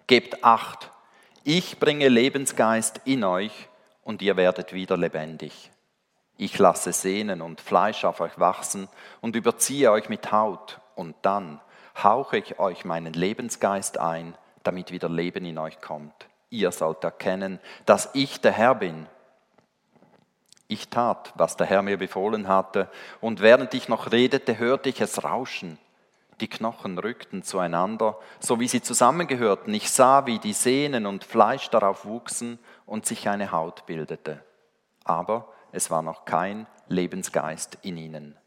gebt 0.06 0.44
acht, 0.44 0.92
ich 1.44 1.80
bringe 1.80 2.10
Lebensgeist 2.10 3.00
in 3.06 3.24
euch 3.24 3.70
und 4.04 4.22
ihr 4.22 4.36
werdet 4.36 4.74
wieder 4.74 4.98
lebendig. 4.98 5.72
Ich 6.36 6.60
lasse 6.60 6.92
Sehnen 6.92 7.42
und 7.42 7.62
Fleisch 7.62 8.04
auf 8.06 8.20
euch 8.20 8.38
wachsen 8.38 8.90
und 9.22 9.36
überziehe 9.36 9.90
euch 9.92 10.10
mit 10.10 10.32
Haut. 10.32 10.80
Und 10.96 11.16
dann 11.22 11.62
hauche 12.04 12.38
ich 12.38 12.60
euch 12.60 12.84
meinen 12.84 13.14
Lebensgeist 13.14 13.98
ein, 13.98 14.38
damit 14.64 14.92
wieder 14.92 15.10
Leben 15.10 15.46
in 15.46 15.58
euch 15.58 15.80
kommt. 15.80 16.28
Ihr 16.50 16.72
sollt 16.74 17.04
erkennen, 17.04 17.60
dass 17.86 18.10
ich 18.14 18.42
der 18.42 18.52
Herr 18.52 18.76
bin 18.76 19.08
ich 20.68 20.90
tat, 20.90 21.34
was 21.36 21.56
der 21.56 21.68
Herr 21.68 21.82
mir 21.82 21.98
befohlen 21.98 22.48
hatte, 22.48 22.90
und 23.22 23.40
während 23.42 23.74
ich 23.74 23.88
noch 23.88 24.12
redete, 24.12 24.58
hörte 24.58 24.90
ich 24.90 25.02
es 25.02 25.24
rauschen. 25.24 25.78
Die 26.40 26.50
Knochen 26.50 27.00
rückten 27.00 27.42
zueinander, 27.42 28.20
so 28.40 28.60
wie 28.60 28.68
sie 28.68 28.82
zusammengehörten. 28.82 29.74
Ich 29.74 29.90
sah, 29.90 30.26
wie 30.28 30.40
die 30.40 30.54
Sehnen 30.54 31.06
und 31.06 31.24
Fleisch 31.24 31.70
darauf 31.70 32.06
wuchsen 32.06 32.60
und 32.86 33.06
sich 33.06 33.28
eine 33.28 33.52
Haut 33.52 33.86
bildete. 33.88 34.44
Aber 35.04 35.52
es 35.72 35.90
war 35.90 36.04
noch 36.04 36.26
kein 36.26 36.68
Lebensgeist 36.88 37.80
in 37.82 37.98
ihnen. 37.98 38.38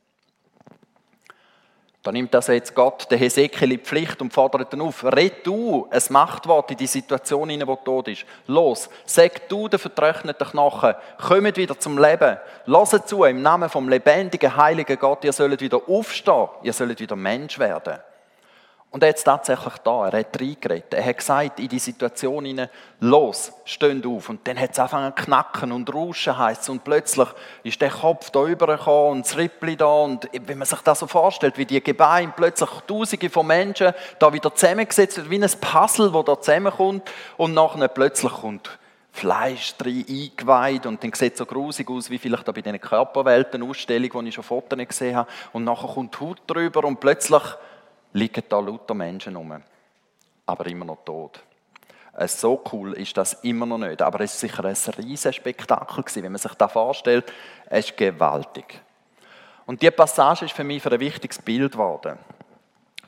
Da 2.03 2.11
nimmt 2.11 2.35
also 2.35 2.53
jetzt 2.53 2.75
Gott 2.75 3.11
den 3.11 3.19
Hesekiel 3.19 3.73
in 3.73 3.79
die 3.79 3.85
Pflicht 3.85 4.23
und 4.23 4.33
fordert 4.33 4.73
ihn 4.73 4.81
auf, 4.81 5.05
red 5.05 5.47
du 5.47 5.87
ein 5.91 6.03
Machtwort 6.09 6.71
in 6.71 6.79
die 6.79 6.87
Situation 6.87 7.51
hinein, 7.51 7.69
wo 7.69 7.77
tot 7.77 8.09
ist. 8.09 8.25
Los, 8.47 8.89
sag 9.05 9.47
du 9.51 9.69
den 9.69 9.79
vertrockneten 9.79 10.49
Knochen, 10.49 10.95
kommt 11.19 11.59
wieder 11.59 11.79
zum 11.79 11.99
Leben. 11.99 12.39
Lasst 12.65 13.07
zu, 13.07 13.25
im 13.25 13.43
Namen 13.43 13.69
vom 13.69 13.91
lebendigen, 13.91 14.57
heiligen 14.57 14.99
Gott, 14.99 15.25
ihr 15.25 15.33
sollt 15.35 15.61
wieder 15.61 15.81
aufstehen, 15.87 16.49
ihr 16.63 16.73
sollt 16.73 17.01
wieder 17.01 17.17
Mensch 17.17 17.59
werden. 17.59 17.99
Und 18.93 19.05
er 19.05 19.11
hat 19.11 19.19
es 19.19 19.25
tatsächlich 19.25 19.75
da, 19.85 20.09
er 20.09 20.19
hat 20.19 20.41
reingeredet. 20.41 20.95
Er 20.95 21.05
hat 21.05 21.19
gesagt 21.19 21.61
in 21.61 21.69
die 21.69 21.79
Situation 21.79 22.45
hinein, 22.45 22.69
los, 22.99 23.53
stehen 23.65 24.05
auf. 24.05 24.29
Und 24.29 24.47
dann 24.49 24.59
hat 24.59 24.73
es 24.73 24.81
angefangen 24.81 25.17
zu 25.17 25.25
knacken 25.25 25.71
und 25.71 25.95
rauschen 25.95 26.37
heisst 26.37 26.69
Und 26.69 26.83
plötzlich 26.83 27.29
ist 27.63 27.81
der 27.81 27.91
Kopf 27.91 28.31
da 28.31 28.41
rübergekommen 28.41 29.13
und 29.13 29.27
das 29.27 29.37
Rippli 29.37 29.77
da. 29.77 29.87
Und 29.87 30.29
wenn 30.33 30.59
man 30.59 30.67
sich 30.67 30.81
das 30.81 30.99
so 30.99 31.07
vorstellt, 31.07 31.57
wie 31.57 31.67
die 31.67 31.81
Gebeine 31.81 32.33
plötzlich 32.35 32.69
tausende 32.89 33.31
von 33.31 33.47
Menschen 33.47 33.93
da 34.19 34.33
wieder 34.33 34.53
zusammengesetzt 34.53 35.19
wird, 35.19 35.31
wie 35.31 35.41
ein 35.41 35.51
Puzzle, 35.61 36.11
das 36.11 36.25
da 36.25 36.41
zusammenkommt. 36.41 37.09
Und 37.37 37.55
nachher 37.55 37.87
plötzlich 37.87 38.33
kommt 38.33 38.77
Fleisch 39.13 39.77
drin 39.77 40.05
eingeweiht 40.09 40.87
und 40.87 41.03
dann 41.03 41.13
sieht 41.13 41.33
es 41.33 41.39
so 41.39 41.47
grusig 41.47 41.89
aus, 41.91 42.11
wie 42.11 42.19
vielleicht 42.19 42.47
da 42.47 42.53
bei 42.53 42.63
diesen 42.63 42.81
Körperwelten-Ausstellungen, 42.81 44.25
die 44.25 44.29
ich 44.29 44.35
schon 44.35 44.45
Fotos 44.45 44.79
gesehen 44.79 45.17
habe. 45.17 45.31
Und 45.53 45.65
nachher 45.65 45.89
kommt 45.89 46.21
Haut 46.21 46.41
drüber 46.47 46.85
und 46.85 47.01
plötzlich 47.01 47.43
liegen 48.13 48.43
da 48.49 48.61
lauter 48.61 48.95
Menschen 48.95 49.37
rum, 49.37 49.63
aber 50.47 50.67
immer 50.67 50.85
noch 50.85 51.05
tot. 51.05 51.41
Äh, 52.17 52.29
so 52.29 52.63
cool 52.73 52.95
ist 52.95 53.17
das 53.17 53.35
immer 53.43 53.67
noch 53.67 53.79
nicht, 53.79 54.03
aber 54.03 54.21
es 54.21 54.35
ist 54.35 54.41
sicher 54.41 54.65
ein 54.65 54.77
riesiges 54.99 55.37
Spektakel 55.37 56.05
wenn 56.17 56.33
man 56.33 56.39
sich 56.39 56.55
das 56.55 56.73
vorstellt. 56.73 57.33
Es 57.67 57.91
ist 57.91 57.97
gewaltig. 57.97 58.81
Und 59.67 59.81
diese 59.81 59.93
Passage 59.93 60.47
ist 60.47 60.55
für 60.55 60.65
mich 60.65 60.83
für 60.83 60.91
ein 60.91 61.01
wichtiges 61.01 61.39
Bild 61.41 61.73
geworden. 61.73 62.19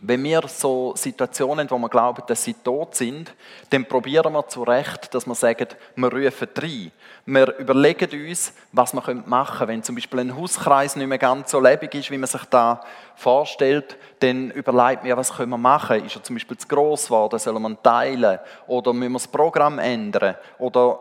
Wenn 0.04 0.24
wir 0.24 0.42
so 0.48 0.94
Situationen 0.96 1.70
wo 1.70 1.78
wir 1.78 1.88
glauben, 1.88 2.24
dass 2.26 2.42
sie 2.42 2.54
tot 2.54 2.96
sind, 2.96 3.32
dann 3.70 3.84
probieren 3.84 4.32
wir 4.32 4.48
zu 4.48 4.64
Recht, 4.64 5.14
dass 5.14 5.28
wir 5.28 5.36
sagen, 5.36 5.68
wir 5.94 6.12
rufen 6.12 6.48
rein. 6.56 6.90
Wir 7.24 7.56
überlegen 7.56 8.28
uns, 8.28 8.52
was 8.72 8.92
wir 8.92 9.14
machen 9.26 9.58
können. 9.58 9.68
Wenn 9.68 9.82
zum 9.84 9.94
Beispiel 9.94 10.18
ein 10.18 10.36
Hauskreis 10.36 10.96
nicht 10.96 11.06
mehr 11.06 11.18
ganz 11.18 11.52
so 11.52 11.60
lebendig 11.60 12.00
ist, 12.00 12.10
wie 12.10 12.18
man 12.18 12.26
sich 12.26 12.44
da 12.46 12.80
vorstellt, 13.14 13.96
dann 14.18 14.50
überlegt 14.50 15.04
mir, 15.04 15.16
was 15.16 15.32
können 15.32 15.50
wir 15.50 15.58
machen? 15.58 16.04
Ist 16.04 16.16
er 16.16 16.24
zum 16.24 16.34
Beispiel 16.34 16.58
zu 16.58 16.66
gross 16.66 17.04
geworden? 17.04 17.38
Sollen 17.38 17.62
wir 17.62 17.68
ihn 17.68 17.78
teilen? 17.80 18.40
Oder 18.66 18.92
müssen 18.92 19.12
wir 19.12 19.18
das 19.20 19.28
Programm 19.28 19.78
ändern? 19.78 20.34
Oder 20.58 20.98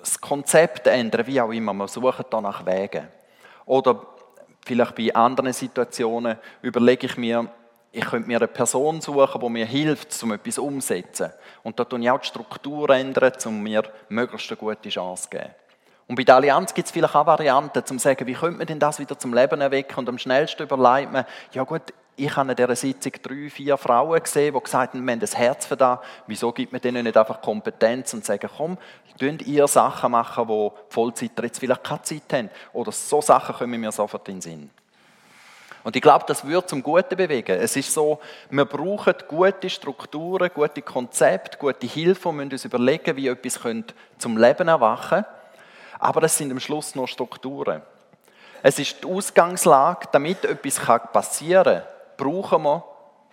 das 0.00 0.20
Konzept 0.20 0.88
ändern? 0.88 1.28
Wie 1.28 1.40
auch 1.40 1.52
immer. 1.52 1.72
Wir 1.74 1.86
suchen 1.86 2.24
da 2.28 2.40
nach 2.40 2.66
Wegen. 2.66 3.06
Oder 3.66 4.04
vielleicht 4.66 4.96
bei 4.96 5.14
anderen 5.14 5.52
Situationen 5.52 6.38
überlege 6.60 7.06
ich 7.06 7.16
mir, 7.16 7.48
ich 7.92 8.04
könnte 8.04 8.26
mir 8.26 8.38
eine 8.38 8.48
Person 8.48 9.00
suchen, 9.02 9.40
die 9.40 9.48
mir 9.50 9.66
hilft, 9.66 10.20
um 10.22 10.32
etwas 10.32 10.58
umzusetzen. 10.58 11.30
Und 11.62 11.78
da 11.78 11.84
tun 11.84 12.02
ich 12.02 12.10
auch 12.10 12.18
die 12.18 12.26
Struktur 12.26 12.88
ändern, 12.90 13.32
um 13.44 13.62
mir 13.62 13.82
möglichst 14.08 14.50
eine 14.50 14.56
gute 14.56 14.88
Chance 14.88 15.24
zu 15.24 15.30
geben. 15.30 15.50
Und 16.08 16.16
bei 16.16 16.24
der 16.24 16.36
Allianz 16.36 16.74
gibt 16.74 16.86
es 16.86 16.92
vielleicht 16.92 17.14
auch 17.14 17.26
Varianten, 17.26 17.78
um 17.78 17.84
zu 17.84 17.98
sagen, 17.98 18.26
wie 18.26 18.32
könnte 18.32 18.58
man 18.58 18.66
denn 18.66 18.78
das 18.78 18.98
wieder 18.98 19.18
zum 19.18 19.34
Leben 19.34 19.60
erwecken? 19.60 19.98
Und 19.98 20.08
am 20.08 20.18
schnellsten 20.18 20.62
überlegt 20.62 21.12
man, 21.12 21.26
ja 21.52 21.64
gut, 21.64 21.82
ich 22.16 22.34
habe 22.36 22.50
in 22.50 22.56
dieser 22.56 22.76
Sitzung 22.76 23.12
drei, 23.22 23.48
vier 23.48 23.76
Frauen 23.76 24.22
gesehen, 24.22 24.54
die 24.54 24.60
gesagt 24.60 24.94
haben, 24.94 25.04
wir 25.04 25.12
haben 25.12 25.20
das 25.20 25.36
Herz 25.36 25.66
für 25.66 25.76
das. 25.76 25.98
Wieso 26.26 26.52
gibt 26.52 26.72
man 26.72 26.80
denen 26.80 27.04
nicht 27.04 27.16
einfach 27.16 27.40
Kompetenz 27.40 28.12
und 28.14 28.24
sagen, 28.24 28.50
komm, 28.56 28.78
könnt 29.18 29.42
ihr 29.42 29.66
Sachen 29.68 30.12
machen, 30.12 30.48
wo 30.48 30.74
Vollzeiter 30.88 31.44
jetzt 31.44 31.58
vielleicht 31.58 31.84
keine 31.84 32.02
Zeit 32.02 32.32
haben? 32.32 32.50
Oder 32.72 32.92
so 32.92 33.20
Sachen 33.20 33.54
kommen 33.54 33.80
mir 33.80 33.92
sofort 33.92 34.28
in 34.28 34.36
den 34.36 34.40
Sinn. 34.40 34.70
Und 35.84 35.96
ich 35.96 36.02
glaube, 36.02 36.24
das 36.28 36.44
würde 36.44 36.66
zum 36.66 36.82
Guten 36.82 37.16
bewegen. 37.16 37.58
Es 37.58 37.76
ist 37.76 37.92
so, 37.92 38.20
wir 38.50 38.64
brauchen 38.64 39.14
gute 39.26 39.68
Strukturen, 39.68 40.50
gute 40.54 40.82
Konzepte, 40.82 41.58
gute 41.58 41.86
Hilfe 41.86 42.28
und 42.28 42.36
müssen 42.36 42.52
uns 42.52 42.64
überlegen, 42.64 43.16
wie 43.16 43.28
etwas 43.28 43.58
zum 44.18 44.36
Leben 44.36 44.68
erwachen 44.68 45.24
könnte. 45.24 45.42
Aber 45.98 46.20
das 46.20 46.36
sind 46.36 46.50
am 46.50 46.60
Schluss 46.60 46.94
nur 46.94 47.06
Strukturen. 47.06 47.82
Es 48.62 48.78
ist 48.78 49.02
die 49.02 49.08
Ausgangslage, 49.08 50.08
damit 50.12 50.44
etwas 50.44 50.80
passieren 51.12 51.64
kann, 51.64 51.82
brauchen 52.16 52.62
wir 52.62 52.84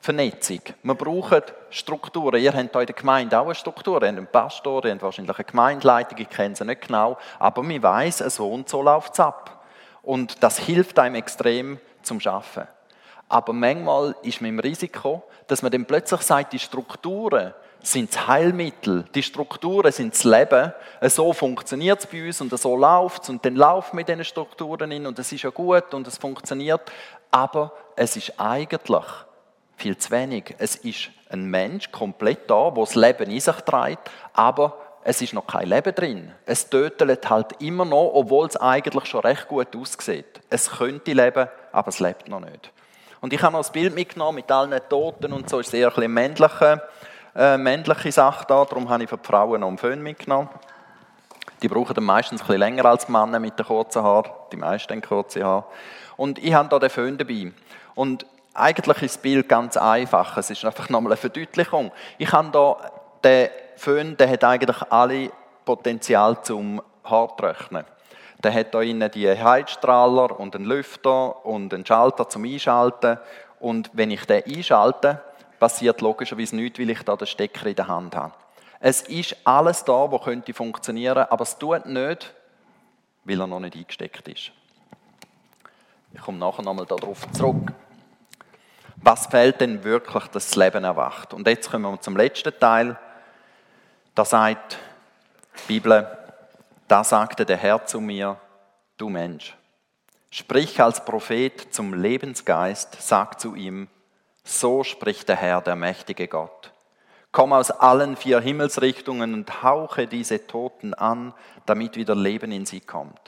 Vernetzung. 0.01 0.62
Wir 0.82 0.96
brauchen 0.96 1.41
Strukturen. 1.70 2.41
Ihr 2.41 2.53
habt 2.53 2.72
hier 2.72 2.82
in 2.82 2.88
der 2.88 2.96
Gemeinde 2.96 3.39
auch 3.39 3.46
eine 3.46 3.56
Struktur. 3.56 4.01
Ihr 4.01 4.08
habt 4.08 4.18
einen 4.18 4.27
Pastor, 4.27 4.86
ihr 4.86 4.91
habt 4.91 5.01
wahrscheinlich 5.01 5.36
eine 5.36 5.46
Gemeindeleitung, 5.46 6.18
ich 6.20 6.29
kenne 6.29 6.56
sie 6.56 6.65
nicht 6.65 6.88
genau. 6.88 7.18
Aber 7.38 7.63
man 7.63 7.84
weiß, 7.84 8.20
so 8.20 8.50
und 8.50 8.70
so 8.70 8.82
läuft 8.82 9.13
es 9.13 9.20
ab. 9.20 9.63
Und 10.01 10.41
das 10.41 10.58
hilft 10.60 10.98
einem 11.00 11.15
extrem 11.15 11.79
zum 12.03 12.20
Arbeiten. 12.25 12.68
Aber 13.27 13.53
manchmal 13.53 14.15
ist 14.24 14.41
man 14.41 14.50
im 14.50 14.60
Risiko, 14.60 15.24
dass 15.48 15.62
man 15.62 15.72
dann 15.72 15.86
plötzlich 15.86 16.22
sagt, 16.22 16.53
die 16.53 16.60
Strukturen 16.60 17.53
sind 17.82 18.13
das 18.13 18.27
Heilmittel, 18.27 19.06
die 19.15 19.24
Strukturen 19.24 19.91
sind 19.91 20.13
das 20.13 20.24
Leben. 20.24 20.74
So 21.03 21.32
funktioniert 21.32 22.00
es 22.00 22.08
bei 22.08 22.25
uns 22.25 22.41
und 22.41 22.58
so 22.58 22.75
läuft 22.75 23.24
es 23.24 23.29
und 23.29 23.46
dann 23.46 23.56
laufen 23.56 23.96
mit 23.96 24.10
diesen 24.10 24.25
Strukturen 24.25 24.91
hin 24.91 25.06
und 25.06 25.18
es 25.20 25.32
ist 25.32 25.44
ja 25.44 25.50
gut 25.50 25.94
und 25.94 26.08
es 26.08 26.18
funktioniert. 26.18 26.82
Aber 27.32 27.72
es 27.96 28.18
ist 28.18 28.39
eigentlich 28.39 29.06
viel 29.77 29.98
zu 29.98 30.12
wenig. 30.12 30.56
Es 30.58 30.75
ist 30.75 31.10
ein 31.29 31.46
Mensch 31.46 31.91
komplett 31.91 32.50
da, 32.50 32.75
wo 32.75 32.84
das 32.84 32.96
Leben 32.96 33.29
in 33.29 33.39
sich 33.39 33.56
trägt, 33.58 34.10
aber 34.34 34.77
es 35.03 35.22
ist 35.22 35.34
noch 35.34 35.48
kein 35.48 35.70
Leben 35.70 35.96
drin. 35.96 36.32
Es 36.46 36.70
tötet 36.70 37.29
halt 37.29 37.62
immer 37.62 37.86
noch, 37.86 38.12
obwohl 38.13 38.48
es 38.48 38.58
eigentlich 38.58 39.06
schon 39.06 39.22
recht 39.22 39.48
gut 39.48 39.74
aussieht. 39.75 40.41
Es 40.50 40.70
könnte 40.70 41.13
leben, 41.13 41.48
aber 41.71 41.89
es 41.89 41.99
lebt 41.99 42.27
noch 42.27 42.39
nicht. 42.39 42.71
Und 43.21 43.33
ich 43.33 43.41
habe 43.41 43.53
noch 43.53 43.65
ein 43.65 43.71
Bild 43.71 43.93
mitgenommen 43.93 44.35
mit 44.35 44.51
allen 44.51 44.79
Toten 44.89 45.33
und 45.33 45.49
so. 45.49 45.59
ist 45.59 45.73
eher 45.73 45.95
ein 45.97 46.11
männliche, 46.11 46.81
äh, 47.35 47.57
männliche 47.57 48.11
Sache 48.11 48.45
da. 48.47 48.63
Darum 48.65 48.89
habe 48.89 49.03
ich 49.03 49.09
für 49.09 49.17
die 49.17 49.27
Frauen 49.27 49.61
noch 49.61 49.67
einen 49.67 49.77
Föhn 49.77 50.01
mitgenommen. 50.01 50.49
Die 51.61 51.67
brauchen 51.67 51.93
dann 51.93 52.05
meistens 52.05 52.49
ein 52.49 52.57
länger 52.57 52.85
als 52.85 53.09
Männer 53.09 53.39
mit 53.39 53.59
den 53.59 53.65
kurzen 53.65 54.01
Haaren. 54.01 54.31
Die 54.51 54.57
meisten 54.57 54.93
haben 54.93 55.01
kurze 55.01 55.43
Haare. 55.43 55.65
Und 56.15 56.39
ich 56.39 56.53
habe 56.53 56.69
da 56.69 56.79
den 56.79 56.89
Föhn 56.89 57.17
dabei. 57.17 57.51
Und 57.96 58.25
eigentlich 58.53 59.01
ist 59.01 59.15
das 59.15 59.22
Bild 59.22 59.50
ganz 59.50 59.75
einfach. 59.75 60.37
Es 60.37 60.50
ist 60.50 60.63
einfach 60.63 60.89
nochmal 60.89 61.13
eine 61.13 61.17
Verdeutlichung. 61.17 61.91
Ich 62.17 62.31
habe 62.31 62.50
da 62.51 62.91
den 63.24 63.50
Föhn, 63.75 64.15
der 64.15 64.29
hat 64.29 64.44
eigentlich 64.44 64.81
alle 64.89 65.31
Potenzial 65.65 66.41
zum 66.41 66.81
Haartrocknen. 67.03 67.85
Der 68.43 68.53
hat 68.53 68.71
hier 68.71 68.81
innen 68.81 69.11
die 69.11 69.29
Heizstrahler 69.29 70.39
und 70.39 70.55
einen 70.55 70.65
Lüfter 70.65 71.45
und 71.45 71.73
einen 71.73 71.85
Schalter 71.85 72.29
zum 72.29 72.45
Einschalten. 72.45 73.19
Und 73.59 73.89
wenn 73.93 74.11
ich 74.11 74.25
den 74.25 74.43
einschalte, 74.45 75.21
passiert 75.59 75.99
logischerweise 76.01 76.55
nichts, 76.55 76.79
weil 76.79 76.89
ich 76.89 77.03
da 77.03 77.15
den 77.15 77.27
Stecker 77.27 77.67
in 77.67 77.75
der 77.75 77.87
Hand 77.87 78.15
habe. 78.15 78.33
Es 78.79 79.01
ist 79.01 79.35
alles 79.43 79.83
da, 79.83 80.09
was 80.09 80.23
könnte 80.23 80.53
funktionieren, 80.53 81.25
aber 81.29 81.43
es 81.43 81.57
tut 81.57 81.85
nicht, 81.85 82.33
weil 83.25 83.41
er 83.41 83.47
noch 83.47 83.59
nicht 83.59 83.75
eingesteckt 83.75 84.27
ist. 84.29 84.51
Ich 86.13 86.21
komme 86.21 86.37
nachher 86.37 86.63
nochmal 86.63 86.85
darauf 86.85 87.29
zurück. 87.31 87.73
Was 89.01 89.27
fehlt 89.27 89.61
denn 89.61 89.83
wirklich, 89.83 90.23
dass 90.27 90.47
das 90.47 90.55
Leben 90.55 90.83
erwacht? 90.83 91.33
Und 91.33 91.47
jetzt 91.47 91.69
kommen 91.69 91.91
wir 91.91 92.01
zum 92.01 92.17
letzten 92.17 92.57
Teil. 92.57 92.97
Da 94.15 94.25
sagt 94.25 94.77
die 95.67 95.73
Bibel, 95.73 96.19
da 96.89 97.03
sagte 97.03 97.45
der 97.45 97.57
Herr 97.57 97.85
zu 97.85 98.01
mir, 98.01 98.37
du 98.97 99.09
Mensch, 99.09 99.55
sprich 100.31 100.81
als 100.81 101.05
Prophet 101.05 101.71
zum 101.71 101.93
Lebensgeist, 101.93 102.97
sag 102.99 103.39
zu 103.39 103.53
ihm, 103.53 103.87
so 104.43 104.83
spricht 104.83 105.29
der 105.29 105.35
Herr, 105.35 105.61
der 105.61 105.75
mächtige 105.75 106.27
Gott. 106.27 106.73
Komm 107.31 107.53
aus 107.53 107.69
allen 107.69 108.15
vier 108.15 108.39
Himmelsrichtungen 108.39 109.35
und 109.35 109.61
hauche 109.61 110.07
diese 110.07 110.47
Toten 110.47 110.95
an, 110.95 111.35
damit 111.67 111.95
wieder 111.95 112.15
Leben 112.15 112.51
in 112.51 112.65
sie 112.65 112.81
kommt. 112.81 113.21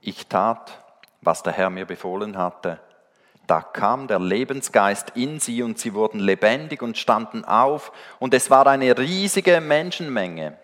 Ich 0.00 0.28
tat, 0.28 0.78
was 1.20 1.42
der 1.42 1.52
Herr 1.52 1.70
mir 1.70 1.84
befohlen 1.84 2.38
hatte. 2.38 2.78
Da 3.48 3.60
kam 3.60 4.06
der 4.06 4.20
Lebensgeist 4.20 5.10
in 5.16 5.40
sie 5.40 5.64
und 5.64 5.80
sie 5.80 5.94
wurden 5.94 6.20
lebendig 6.20 6.80
und 6.80 6.96
standen 6.96 7.44
auf 7.44 7.90
und 8.20 8.34
es 8.34 8.50
war 8.50 8.68
eine 8.68 8.96
riesige 8.96 9.60
Menschenmenge 9.60 10.56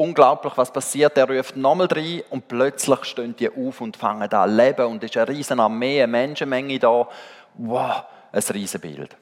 unglaublich, 0.00 0.56
was 0.56 0.72
passiert. 0.72 1.16
Er 1.18 1.28
ruft 1.28 1.56
nochmal 1.56 1.86
rein 1.86 2.22
und 2.30 2.48
plötzlich 2.48 3.04
stehen 3.04 3.36
die 3.36 3.50
auf 3.50 3.80
und 3.80 3.96
fangen 3.96 4.32
an 4.32 4.50
zu 4.50 4.56
leben 4.56 4.86
und 4.86 5.04
es 5.04 5.10
ist 5.10 5.16
eine 5.18 5.28
riesige 5.28 5.60
Armee, 5.60 6.02
eine 6.02 6.10
Menschenmenge 6.10 6.78
da. 6.78 7.06
Wow, 7.54 8.04
ein 8.32 8.42
riesen 8.54 8.80
Bild. 8.80 9.16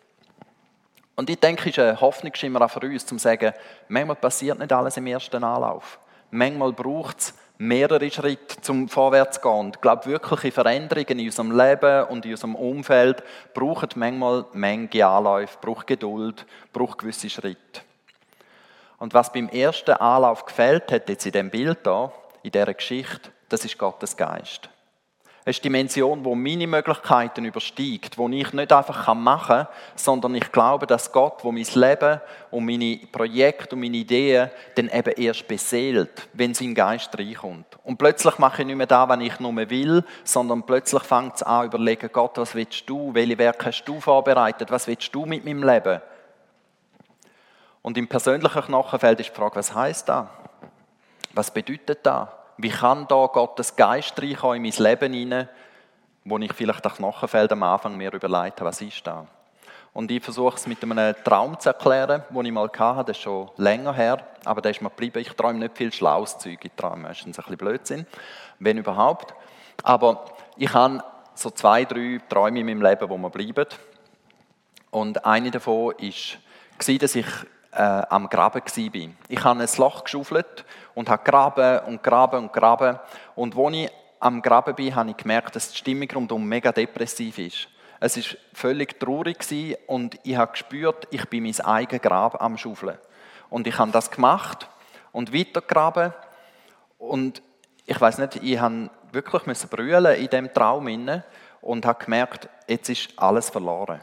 Und 1.16 1.28
ich 1.28 1.40
denke, 1.40 1.68
es 1.68 1.76
ist 1.76 1.78
ein 1.80 2.00
Hoffnungsschimmer 2.00 2.62
auch 2.62 2.70
für 2.70 2.80
uns, 2.80 3.02
um 3.10 3.18
zu 3.18 3.18
sagen, 3.18 3.52
manchmal 3.88 4.16
passiert 4.16 4.58
nicht 4.58 4.72
alles 4.72 4.96
im 4.96 5.06
ersten 5.08 5.42
Anlauf. 5.42 5.98
Manchmal 6.30 6.72
braucht 6.72 7.18
es 7.18 7.34
mehrere 7.58 8.08
Schritte 8.08 8.60
zum 8.60 8.88
Vorwärts 8.88 9.42
gehen. 9.42 9.50
Und 9.50 9.76
ich 9.76 9.80
glaube, 9.80 10.06
wirkliche 10.06 10.52
Veränderungen 10.52 11.18
in 11.18 11.26
unserem 11.26 11.58
Leben 11.58 12.04
und 12.04 12.24
in 12.24 12.32
unserem 12.32 12.54
Umfeld 12.54 13.24
brauchen 13.52 13.88
manchmal 13.96 14.44
Menge 14.52 15.04
Anläufe, 15.04 15.58
braucht 15.60 15.88
Geduld, 15.88 16.46
braucht 16.72 16.98
gewisse 16.98 17.28
Schritte. 17.28 17.87
Und 18.98 19.14
was 19.14 19.32
beim 19.32 19.48
ersten 19.48 19.92
Anlauf 19.92 20.44
gefällt 20.44 20.90
hat, 20.90 21.08
jetzt 21.08 21.26
in 21.26 21.32
dem 21.32 21.50
Bild 21.50 21.78
da, 21.84 22.12
in 22.42 22.50
dieser 22.50 22.74
Geschichte, 22.74 23.30
das 23.48 23.64
ist 23.64 23.78
Gottes 23.78 24.16
Geist. 24.16 24.68
Es 25.44 25.56
ist 25.56 25.64
die 25.64 25.68
Dimension, 25.68 26.26
wo 26.26 26.34
meine 26.34 26.66
Möglichkeiten 26.66 27.46
übersteigt, 27.46 28.18
wo 28.18 28.28
ich 28.28 28.52
nicht 28.52 28.70
einfach 28.70 29.14
machen 29.14 29.64
kann, 29.64 29.68
sondern 29.96 30.34
ich 30.34 30.52
glaube, 30.52 30.86
dass 30.86 31.10
Gott, 31.10 31.42
wo 31.42 31.50
mein 31.50 31.64
Leben 31.72 32.20
und 32.50 32.66
meine 32.66 33.00
Projekte 33.10 33.74
und 33.74 33.80
meine 33.80 33.96
Ideen 33.96 34.50
dann 34.74 34.90
eben 34.90 35.14
erst 35.16 35.48
beseelt, 35.48 36.28
wenn 36.34 36.52
sein 36.52 36.74
Geist 36.74 37.18
reinkommt. 37.18 37.78
Und 37.82 37.96
plötzlich 37.96 38.38
mache 38.38 38.60
ich 38.60 38.66
nicht 38.66 38.76
mehr 38.76 38.86
da, 38.86 39.08
wenn 39.08 39.22
ich 39.22 39.40
nur 39.40 39.56
will, 39.56 40.04
sondern 40.22 40.64
plötzlich 40.64 41.04
fängt 41.04 41.36
es 41.36 41.42
an, 41.42 41.64
überlegen, 41.64 42.10
Gott, 42.12 42.36
was 42.36 42.54
willst 42.54 42.86
du? 42.86 43.14
Welche 43.14 43.38
Werke 43.38 43.66
hast 43.66 43.84
du 43.84 44.02
vorbereitet? 44.02 44.70
Was 44.70 44.86
willst 44.86 45.14
du 45.14 45.24
mit 45.24 45.46
meinem 45.46 45.62
Leben? 45.62 46.02
Und 47.82 47.96
im 47.96 48.08
persönlichen 48.08 48.62
Knochenfeld 48.62 49.20
ist 49.20 49.30
die 49.30 49.34
Frage, 49.34 49.56
was 49.56 49.74
heißt 49.74 50.08
das? 50.08 50.26
Was 51.32 51.50
bedeutet 51.50 52.04
das? 52.04 52.28
Wie 52.56 52.70
kann 52.70 53.06
da 53.06 53.26
Gottes 53.26 53.76
Geist 53.76 54.20
reinkommen 54.20 54.64
in 54.64 54.72
mein 54.74 54.84
Leben 54.84 55.12
hinein, 55.12 55.48
wo 56.24 56.38
ich 56.38 56.52
vielleicht 56.52 56.84
das 56.84 56.96
Knochenfeld 56.96 57.52
am 57.52 57.62
Anfang 57.62 57.96
mir 57.96 58.12
überlegt 58.12 58.60
habe, 58.60 58.70
was 58.70 58.80
ist 58.80 59.06
da? 59.06 59.26
Und 59.92 60.10
ich 60.10 60.22
versuche 60.22 60.56
es 60.56 60.66
mit 60.66 60.82
einem 60.82 61.14
Traum 61.24 61.58
zu 61.58 61.70
erklären, 61.70 62.22
den 62.30 62.44
ich 62.44 62.52
mal 62.52 62.70
hatte, 62.78 63.04
das 63.06 63.16
ist 63.16 63.22
schon 63.22 63.50
länger 63.56 63.92
her, 63.92 64.18
aber 64.44 64.60
der 64.60 64.72
ist 64.72 64.82
mir 64.82 64.90
geblieben. 64.90 65.18
Ich 65.18 65.32
träume 65.32 65.58
nicht 65.58 65.76
viel 65.76 65.92
schlaues 65.92 66.38
Zeug, 66.38 66.58
ich 66.62 66.72
träume 66.76 67.02
meistens 67.02 67.38
ein 67.38 67.42
bisschen 67.42 67.58
Blödsinn, 67.58 68.06
wenn 68.58 68.78
überhaupt. 68.78 69.34
Aber 69.82 70.24
ich 70.56 70.72
habe 70.72 71.02
so 71.34 71.50
zwei, 71.50 71.84
drei 71.84 72.20
Träume 72.28 72.60
in 72.60 72.66
meinem 72.66 72.82
Leben, 72.82 73.08
wo 73.08 73.16
mir 73.16 73.30
bleiben. 73.30 73.66
Und 74.90 75.24
eine 75.24 75.50
davon 75.50 75.94
war, 75.94 76.98
dass 76.98 77.14
ich 77.14 77.26
äh, 77.72 77.82
am 77.82 78.28
Graben 78.28 78.62
war. 78.62 79.10
Ich 79.28 79.44
habe 79.44 79.60
ein 79.60 79.68
Loch 79.76 80.04
geschaufelt 80.04 80.64
und 80.94 81.08
habe 81.08 81.22
graben 81.24 81.80
und 81.86 82.02
graben 82.02 82.44
und 82.44 82.52
graben. 82.52 82.98
Und 83.34 83.56
als 83.56 83.74
ich 83.74 83.90
am 84.20 84.42
Graben 84.42 84.74
bin, 84.74 84.94
habe 84.94 85.10
ich 85.10 85.16
gemerkt, 85.16 85.56
dass 85.56 85.70
die 85.70 85.76
Stimmung 85.76 86.10
rundum 86.10 86.44
mega 86.44 86.72
depressiv 86.72 87.38
ist. 87.38 87.68
Es 88.00 88.16
ist 88.16 88.36
völlig 88.52 88.98
traurig 89.00 89.38
und 89.86 90.18
ich 90.22 90.36
habe 90.36 90.52
gespürt, 90.52 91.08
ich 91.10 91.28
bin 91.28 91.42
mein 91.42 91.60
eigenes 91.60 92.02
Grab 92.02 92.40
am 92.40 92.56
Schaufeln. 92.56 92.98
Und 93.50 93.66
ich 93.66 93.78
habe 93.78 93.90
das 93.90 94.10
gemacht 94.10 94.68
und 95.12 95.34
weitergraben 95.34 96.12
und 96.98 97.42
ich 97.86 98.00
weiß 98.00 98.18
nicht, 98.18 98.36
ich 98.36 98.60
habe 98.60 98.90
wirklich 99.12 99.58
brüllen 99.70 100.16
in 100.16 100.28
dem 100.28 100.52
Traum 100.52 100.86
und 101.60 101.86
habe 101.86 102.04
gemerkt, 102.04 102.48
jetzt 102.68 102.88
ist 102.88 103.10
alles 103.16 103.50
verloren. 103.50 104.00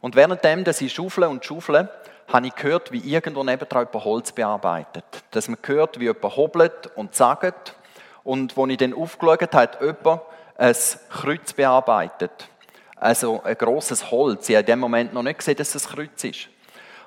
Und 0.00 0.16
währenddem, 0.16 0.64
dass 0.64 0.80
ich 0.80 0.92
schaufle 0.92 1.28
und 1.28 1.44
schaufle, 1.44 1.90
habe 2.28 2.46
ich 2.46 2.54
gehört, 2.54 2.92
wie 2.92 2.98
irgendwo 2.98 3.42
nebendran 3.42 3.86
jemand 3.86 4.04
Holz 4.04 4.32
bearbeitet. 4.32 5.04
Dass 5.30 5.48
man 5.48 5.58
gehört, 5.62 5.98
wie 5.98 6.04
jemand 6.04 6.36
hobelt 6.36 6.90
und 6.94 7.14
sagt. 7.14 7.74
Und 8.22 8.56
als 8.56 8.70
ich 8.70 8.76
dann 8.76 8.94
aufgeschaut 8.94 9.42
habe, 9.42 9.56
hat 9.56 9.80
jemand 9.80 10.22
ein 10.56 10.76
Kreuz 11.10 11.52
bearbeitet. 11.52 12.48
Also 12.96 13.42
ein 13.42 13.56
grosses 13.56 14.10
Holz. 14.10 14.48
Ich 14.48 14.56
habe 14.56 14.60
in 14.60 14.66
dem 14.66 14.80
Moment 14.80 15.14
noch 15.14 15.22
nicht 15.22 15.38
gesehen, 15.38 15.56
dass 15.56 15.74
es 15.74 15.86
ein 15.86 15.94
Kreuz 15.94 16.24
ist. 16.24 16.48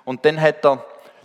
Und 0.06 0.26
dann 0.26 0.42
hat 0.42 0.66
er 0.66 0.84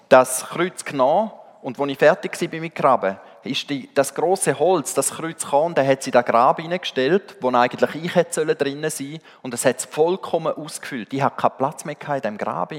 das 0.08 0.44
Kreuz 0.46 0.84
genommen 0.84 1.30
und 1.62 1.80
als 1.80 1.90
ich 1.90 1.98
fertig 1.98 2.52
war 2.52 2.60
mit 2.60 2.74
Graben, 2.74 3.16
ist 3.46 3.70
die, 3.70 3.88
das 3.94 4.14
große 4.14 4.58
Holz, 4.58 4.94
das 4.94 5.10
Kreuz 5.10 5.44
gekommen, 5.44 5.74
der 5.74 5.86
hat 5.86 6.02
sie 6.02 6.10
da 6.10 6.22
Grab 6.22 6.60
hineingestellt, 6.60 7.36
wo 7.40 7.50
eigentlich 7.50 8.04
ich 8.04 8.14
hätte 8.14 8.54
drinnen 8.54 8.90
sein 8.90 9.18
und 9.42 9.54
es 9.54 9.64
hat 9.64 9.78
es 9.78 9.84
vollkommen 9.84 10.52
ausgefüllt. 10.52 11.12
Ich 11.12 11.22
hatte 11.22 11.36
keinen 11.36 11.56
Platz 11.58 11.84
mehr 11.84 11.96
in 12.00 12.20
diesem 12.20 12.38
Grab. 12.38 12.72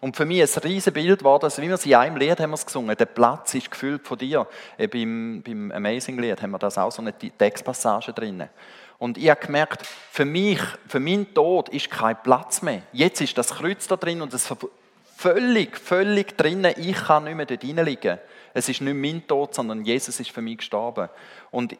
Und 0.00 0.16
für 0.16 0.24
mich 0.24 0.42
ein 0.42 0.62
riesiges 0.62 0.92
Bild 0.92 1.24
war 1.24 1.38
das, 1.38 1.58
wie 1.58 1.68
wir 1.68 1.74
es 1.74 1.86
in 1.86 1.94
einem 1.94 2.16
Lied 2.16 2.38
haben 2.38 2.50
wir 2.50 2.54
es 2.54 2.66
gesungen, 2.66 2.96
der 2.96 3.06
Platz 3.06 3.54
ist 3.54 3.70
gefüllt 3.70 4.06
von 4.06 4.18
dir. 4.18 4.46
Äh, 4.76 4.88
beim, 4.88 5.42
beim 5.44 5.72
Amazing-Lied 5.72 6.42
haben 6.42 6.50
wir 6.50 6.58
das 6.58 6.78
auch 6.78 6.92
so 6.92 7.02
eine 7.02 7.12
Textpassage 7.12 8.12
drinnen. 8.12 8.48
Und 8.98 9.18
ich 9.18 9.28
habe 9.28 9.44
gemerkt, 9.44 9.86
für 10.10 10.24
mich, 10.24 10.60
für 10.86 11.00
meinen 11.00 11.32
Tod 11.34 11.68
ist 11.70 11.90
kein 11.90 12.16
Platz 12.22 12.62
mehr. 12.62 12.82
Jetzt 12.92 13.20
ist 13.20 13.36
das 13.36 13.54
Kreuz 13.54 13.86
da 13.86 13.96
drin 13.96 14.22
und 14.22 14.32
es 14.32 14.50
völlig, 15.16 15.76
völlig 15.78 16.36
drinnen. 16.36 16.74
Ich 16.76 16.96
kann 16.96 17.24
nicht 17.24 17.36
mehr 17.36 17.46
dort 17.46 17.64
reinliegen. 17.64 18.18
Es 18.56 18.70
ist 18.70 18.80
nicht 18.80 18.96
mein 18.96 19.26
Tod, 19.26 19.54
sondern 19.54 19.84
Jesus 19.84 20.18
ist 20.18 20.30
für 20.30 20.40
mich 20.40 20.56
gestorben. 20.56 21.10
Und 21.50 21.76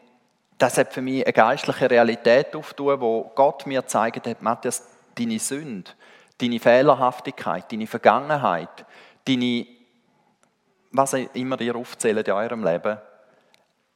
das 0.59 0.77
hat 0.77 0.93
für 0.93 1.01
mich 1.01 1.25
eine 1.25 1.33
geistliche 1.33 1.91
Realität 1.91 2.55
aufgetan, 2.55 3.01
wo 3.01 3.33
Gott 3.35 3.67
mir 3.67 3.81
gezeigt 3.81 4.27
hat, 4.27 4.43
Matthias, 4.43 4.87
deine 5.15 5.39
Sünde, 5.39 5.91
deine 6.37 6.61
Fehlerhaftigkeit, 6.61 7.73
deine 7.73 7.87
Vergangenheit, 7.87 8.85
deine, 9.25 9.67
was 10.91 11.15
immer 11.15 11.59
ihr 11.63 11.77
aufzählt 11.77 12.29
in 12.29 12.35
eurem 12.35 12.63
Leben, 12.63 12.99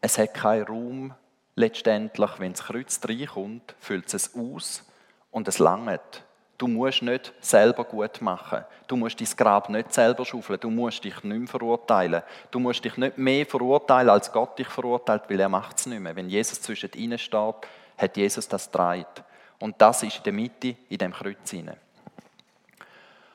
es 0.01 0.17
hat 0.17 0.33
keinen 0.33 0.65
Raum 0.65 1.15
letztendlich, 1.57 2.31
wenn 2.39 2.53
das 2.53 2.65
Kreuz 2.65 2.99
reinkommt, 3.07 3.75
füllt 3.79 4.15
es 4.15 4.35
aus 4.35 4.91
und 5.31 5.49
es 5.49 5.59
langt. 5.59 6.25
Du 6.61 6.69
musst 6.69 7.01
nicht 7.01 7.33
selber 7.41 7.85
gut 7.85 8.21
machen. 8.21 8.67
Du 8.87 8.95
musst 8.95 9.19
dein 9.19 9.29
Grab 9.35 9.71
nicht 9.71 9.95
selber 9.95 10.27
schaufeln. 10.27 10.61
Du 10.61 10.69
musst 10.69 11.03
dich 11.03 11.25
nicht 11.25 11.39
mehr 11.39 11.49
verurteilen. 11.49 12.23
Du 12.51 12.59
musst 12.59 12.85
dich 12.85 12.99
nicht 12.99 13.17
mehr 13.17 13.47
verurteilen, 13.47 14.11
als 14.11 14.31
Gott 14.31 14.59
dich 14.59 14.69
verurteilt, 14.69 15.23
weil 15.29 15.41
er 15.41 15.49
macht 15.49 15.79
es 15.79 15.87
nicht 15.87 16.01
mehr. 16.01 16.15
Wenn 16.15 16.29
Jesus 16.29 16.61
zwischen 16.61 16.93
ihnen 16.93 17.17
steht, 17.17 17.55
hat 17.97 18.15
Jesus 18.15 18.47
das 18.47 18.71
dreit. 18.71 19.25
Und 19.59 19.81
das 19.81 20.03
ist 20.03 20.19
in 20.19 20.23
der 20.25 20.33
Mitte, 20.35 20.77
in 20.91 20.99
dem 20.99 21.15
Kreuz 21.15 21.49
hinein. 21.49 21.79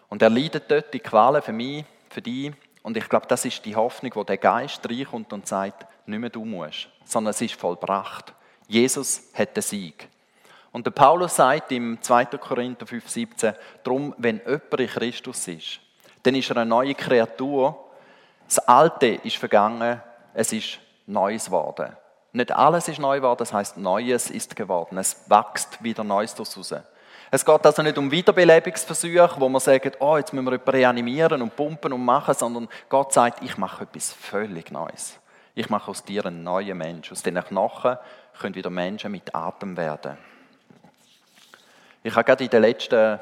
Und 0.07 0.21
er 0.21 0.29
leidet 0.29 0.69
dort 0.69 0.93
die 0.93 0.99
Qualen 0.99 1.41
für 1.41 1.51
mich, 1.51 1.83
für 2.11 2.21
dich. 2.21 2.53
Und 2.83 2.95
ich 2.95 3.09
glaube, 3.09 3.25
das 3.25 3.43
ist 3.43 3.65
die 3.65 3.75
Hoffnung, 3.75 4.11
wo 4.13 4.23
der 4.23 4.37
Geist 4.37 4.87
reinkommt 4.87 5.33
und 5.33 5.47
sagt, 5.47 5.87
nicht 6.05 6.19
mehr 6.19 6.29
du 6.29 6.45
musst, 6.45 6.89
sondern 7.05 7.31
es 7.31 7.41
ist 7.41 7.55
vollbracht. 7.55 8.35
Jesus 8.67 9.29
hat 9.33 9.57
den 9.57 9.63
Sieg. 9.63 10.09
Und 10.75 10.85
der 10.85 10.91
Paulus 10.91 11.37
sagt 11.37 11.71
im 11.71 12.01
2. 12.01 12.25
Korinther 12.25 12.85
5,17, 12.85 13.55
darum, 13.81 14.13
wenn 14.17 14.41
jemand 14.45 14.73
in 14.77 14.87
Christus 14.87 15.47
ist, 15.47 15.79
dann 16.21 16.35
ist 16.35 16.49
er 16.49 16.57
eine 16.57 16.65
neue 16.65 16.93
Kreatur. 16.93 17.79
Das 18.45 18.59
Alte 18.59 19.07
ist 19.07 19.37
vergangen, 19.37 20.01
es 20.33 20.51
ist 20.51 20.79
Neues 21.07 21.45
geworden. 21.45 21.95
Nicht 22.33 22.51
alles 22.51 22.89
ist 22.89 22.99
neu 22.99 23.15
geworden, 23.15 23.37
das 23.37 23.53
heißt 23.53 23.77
Neues 23.77 24.29
ist 24.29 24.53
geworden. 24.53 24.97
Es 24.97 25.29
wächst 25.29 25.81
wieder 25.81 26.03
Neues 26.03 26.35
daraus 26.35 26.57
raus. 26.57 26.73
Es 27.31 27.45
geht 27.45 27.65
also 27.65 27.81
nicht 27.81 27.97
um 27.97 28.11
Wiederbelebungsversuche, 28.11 29.35
wo 29.39 29.47
man 29.47 29.61
sagt, 29.61 30.01
oh, 30.01 30.17
jetzt 30.17 30.33
müssen 30.33 30.43
wir 30.43 30.51
jemanden 30.51 30.71
reanimieren 30.71 31.41
und 31.41 31.55
pumpen 31.55 31.93
und 31.93 32.03
machen, 32.03 32.33
sondern 32.33 32.67
Gott 32.89 33.13
sagt, 33.13 33.41
ich 33.43 33.57
mache 33.57 33.85
etwas 33.85 34.11
völlig 34.11 34.71
Neues. 34.71 35.21
Ich 35.53 35.69
mache 35.69 35.89
aus 35.89 36.03
dir 36.03 36.25
einen 36.25 36.43
neuen 36.43 36.77
Mensch. 36.77 37.13
Aus 37.13 37.23
diesen 37.23 37.41
Knochen 37.45 37.97
können 38.37 38.55
wieder 38.55 38.69
Menschen 38.69 39.13
mit 39.13 39.33
Atem 39.33 39.77
werden. 39.77 40.17
Ich 42.05 42.13
habe 42.15 42.23
gerade 42.23 42.43
in 42.43 42.51
den 42.51 42.61
letzten 42.61 43.19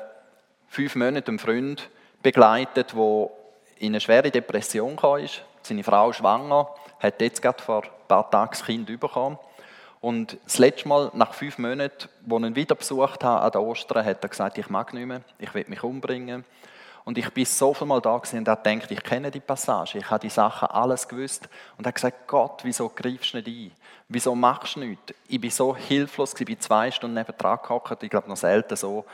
fünf 0.68 0.98
Monaten 0.98 1.30
einen 1.30 1.40
Freund 1.40 1.90
begleitet, 2.22 2.92
der 2.94 3.30
in 3.78 3.94
eine 3.94 4.02
schwere 4.02 4.30
Depression 4.30 4.98
kam. 4.98 5.26
Seine 5.62 5.86
Frau 5.86 6.12
schwanger, 6.12 6.68
hat 7.00 7.22
jetzt 7.22 7.42
gerade 7.42 7.64
vor 7.64 7.84
ein 7.86 7.90
paar 8.10 8.30
Tagen 8.30 8.52
das 8.52 8.66
Kind 8.66 9.00
bekommen. 9.00 9.40
Und 10.02 10.38
das 10.44 10.58
letzte 10.58 10.90
Mal, 10.90 11.12
nach 11.14 11.34
fünf 11.34 11.60
Monaten, 11.60 12.10
als 12.30 12.42
ich 12.42 12.46
ihn 12.46 12.56
wieder 12.58 12.76
besucht 12.76 13.24
habe, 13.24 13.58
an 13.58 13.64
Ostern, 13.64 14.04
hat 14.04 14.22
er 14.22 14.28
gesagt, 14.28 14.58
ich 14.58 14.70
mag 14.70 14.94
nicht 14.94 15.06
mehr, 15.06 15.22
ich 15.40 15.54
will 15.54 15.64
mich 15.70 15.82
umbringen. 15.82 16.44
Und 17.06 17.18
ich 17.18 17.30
bin 17.32 17.46
so 17.46 17.74
viel 17.74 17.88
Mal 17.88 18.02
da 18.02 18.18
gewesen 18.18 18.40
und 18.40 18.48
er 18.48 18.56
denkt, 18.56 18.90
ich 18.90 19.04
kenne 19.04 19.30
die 19.30 19.42
Passage, 19.42 19.98
ich 19.98 20.10
habe 20.10 20.22
die 20.22 20.30
Sachen 20.30 20.70
alles 20.70 21.08
gewusst. 21.08 21.50
Und 21.78 21.86
hat 21.86 21.96
gesagt, 21.96 22.28
Gott, 22.28 22.62
wieso 22.64 22.90
greifst 22.90 23.34
du 23.34 23.38
nicht 23.38 23.48
ein? 23.48 23.72
Wieso 24.08 24.36
machst 24.36 24.76
du 24.76 24.82
nichts? 24.82 25.14
Ich 25.28 25.42
bin 25.42 25.50
so 25.52 25.76
hilflos, 25.76 26.34
ich 26.38 26.46
bin 26.46 26.60
zwei 26.60 26.92
Stunden 26.92 27.16
neben 27.16 27.38
dran 27.38 27.60
gehockt, 27.62 28.04
ich 28.04 28.10
glaube 28.10 28.30
noch 28.30 28.38
selten 28.38 28.76
so, 28.76 29.06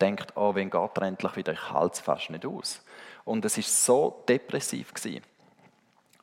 denkt, 0.00 0.36
oh, 0.36 0.54
wenn 0.54 0.70
Gott 0.70 0.98
endlich 0.98 1.36
wieder, 1.36 1.52
ich 1.52 1.70
halte 1.70 1.94
es 1.94 2.00
fast 2.00 2.30
nicht 2.30 2.44
aus. 2.44 2.82
Und 3.24 3.44
es 3.44 3.58
ist 3.58 3.84
so 3.84 4.22
depressiv 4.28 4.92
gewesen. 4.92 5.22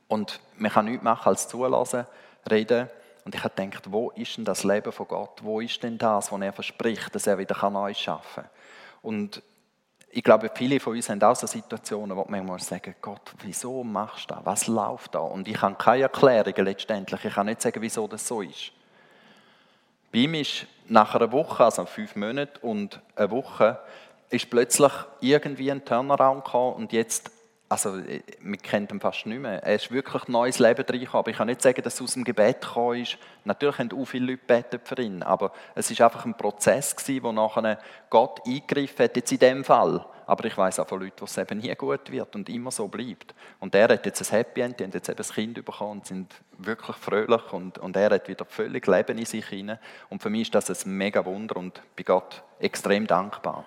Und 0.07 0.39
man 0.57 0.71
kann 0.71 0.85
nichts 0.85 1.03
machen 1.03 1.29
als 1.29 1.47
zulassen, 1.47 2.05
reden. 2.49 2.89
Und 3.25 3.33
ich 3.33 3.43
habe 3.43 3.53
gedacht, 3.55 3.91
wo 3.91 4.11
ist 4.11 4.37
denn 4.37 4.45
das 4.45 4.63
Leben 4.63 4.91
von 4.91 5.07
Gott? 5.07 5.39
Wo 5.41 5.61
ist 5.61 5.81
denn 5.81 5.97
das, 5.97 6.31
was 6.31 6.41
er 6.41 6.53
verspricht, 6.53 7.15
dass 7.15 7.27
er 7.27 7.37
wieder 7.37 7.69
Neues 7.69 7.99
schaffen 7.99 8.43
kann? 8.43 8.51
Und 9.01 9.41
ich 10.15 10.23
glaube, 10.23 10.51
viele 10.53 10.79
von 10.79 10.95
uns 10.95 11.09
haben 11.09 11.21
auch 11.23 11.35
so 11.35 11.47
Situationen, 11.47 12.15
wo 12.15 12.23
man 12.27 12.45
muss 12.45 12.67
sagen, 12.67 12.93
Gott, 13.01 13.33
wieso 13.41 13.83
machst 13.83 14.29
du 14.29 14.35
das? 14.35 14.45
Was 14.45 14.67
läuft 14.67 15.15
da? 15.15 15.19
Und 15.19 15.47
ich 15.47 15.59
habe 15.59 15.73
keine 15.75 16.03
Erklärungen 16.03 16.65
letztendlich. 16.65 17.25
Ich 17.25 17.33
kann 17.33 17.47
nicht 17.47 17.61
sagen, 17.61 17.81
wieso 17.81 18.07
das 18.07 18.27
so 18.27 18.41
ist. 18.41 18.71
Bei 20.11 20.19
ihm 20.19 20.35
ist 20.35 20.67
nach 20.87 21.15
einer 21.15 21.31
Woche, 21.31 21.65
also 21.65 21.85
fünf 21.85 22.15
Monate 22.15 22.59
und 22.61 23.01
eine 23.15 23.31
Woche, 23.31 23.79
ist 24.29 24.51
plötzlich 24.51 24.91
irgendwie 25.19 25.71
ein 25.71 25.83
Turnaround 25.83 26.45
gekommen 26.45 26.75
und 26.75 26.93
jetzt 26.93 27.31
also 27.73 27.97
wir 27.97 28.57
kennen 28.57 28.87
ihn 28.91 28.99
fast 28.99 29.25
nicht 29.25 29.41
mehr. 29.41 29.63
Er 29.63 29.75
ist 29.75 29.91
wirklich 29.91 30.27
neues 30.27 30.59
Leben 30.59 30.85
reingekommen. 30.87 31.19
Aber 31.19 31.31
ich 31.31 31.37
kann 31.37 31.47
nicht 31.47 31.63
sagen, 31.63 31.81
dass 31.81 31.95
es 31.95 32.01
aus 32.03 32.13
dem 32.13 32.23
Gebet 32.23 32.61
gekommen 32.61 33.01
ist. 33.01 33.17
Natürlich 33.45 33.79
haben 33.79 33.91
auch 33.93 34.05
viele 34.05 34.27
Leute 34.27 34.37
gebetet 34.37 34.81
für 34.87 35.01
ihn, 35.01 35.23
aber 35.23 35.51
es 35.73 35.89
ist 35.89 35.99
einfach 35.99 36.23
ein 36.23 36.37
Prozess 36.37 36.95
gewesen, 36.95 37.23
wo 37.23 37.31
nachher 37.31 37.79
Gott 38.11 38.41
eingegriffen 38.45 39.05
hat, 39.05 39.15
jetzt 39.15 39.31
in 39.31 39.39
dem 39.39 39.63
Fall. 39.63 40.05
Aber 40.27 40.45
ich 40.45 40.55
weiß 40.55 40.79
auch 40.79 40.87
von 40.87 41.01
Leuten, 41.01 41.19
wo 41.19 41.25
es 41.25 41.35
eben 41.35 41.57
nie 41.57 41.73
gut 41.73 42.11
wird 42.11 42.35
und 42.35 42.47
immer 42.47 42.69
so 42.69 42.87
bleibt. 42.87 43.33
Und 43.59 43.73
er 43.73 43.89
hat 43.89 44.05
jetzt 44.05 44.21
ein 44.21 44.37
Happy 44.37 44.61
End, 44.61 44.79
die 44.79 44.83
haben 44.83 44.91
jetzt 44.91 45.09
eben 45.09 45.19
ein 45.19 45.33
Kind 45.33 45.65
bekommen 45.65 45.91
und 45.91 46.05
sind 46.05 46.33
wirklich 46.59 46.95
fröhlich 46.95 47.51
und, 47.53 47.79
und 47.79 47.95
er 47.95 48.11
hat 48.11 48.27
wieder 48.27 48.45
völlig 48.45 48.85
Leben 48.85 49.17
in 49.17 49.25
sich 49.25 49.47
hinein. 49.47 49.79
Und 50.09 50.21
für 50.21 50.29
mich 50.29 50.43
ist 50.43 50.55
das 50.55 50.85
ein 50.85 50.95
mega 50.95 51.25
Wunder 51.25 51.57
und 51.57 51.81
bin 51.95 52.05
Gott 52.05 52.43
extrem 52.59 53.07
dankbar. 53.07 53.65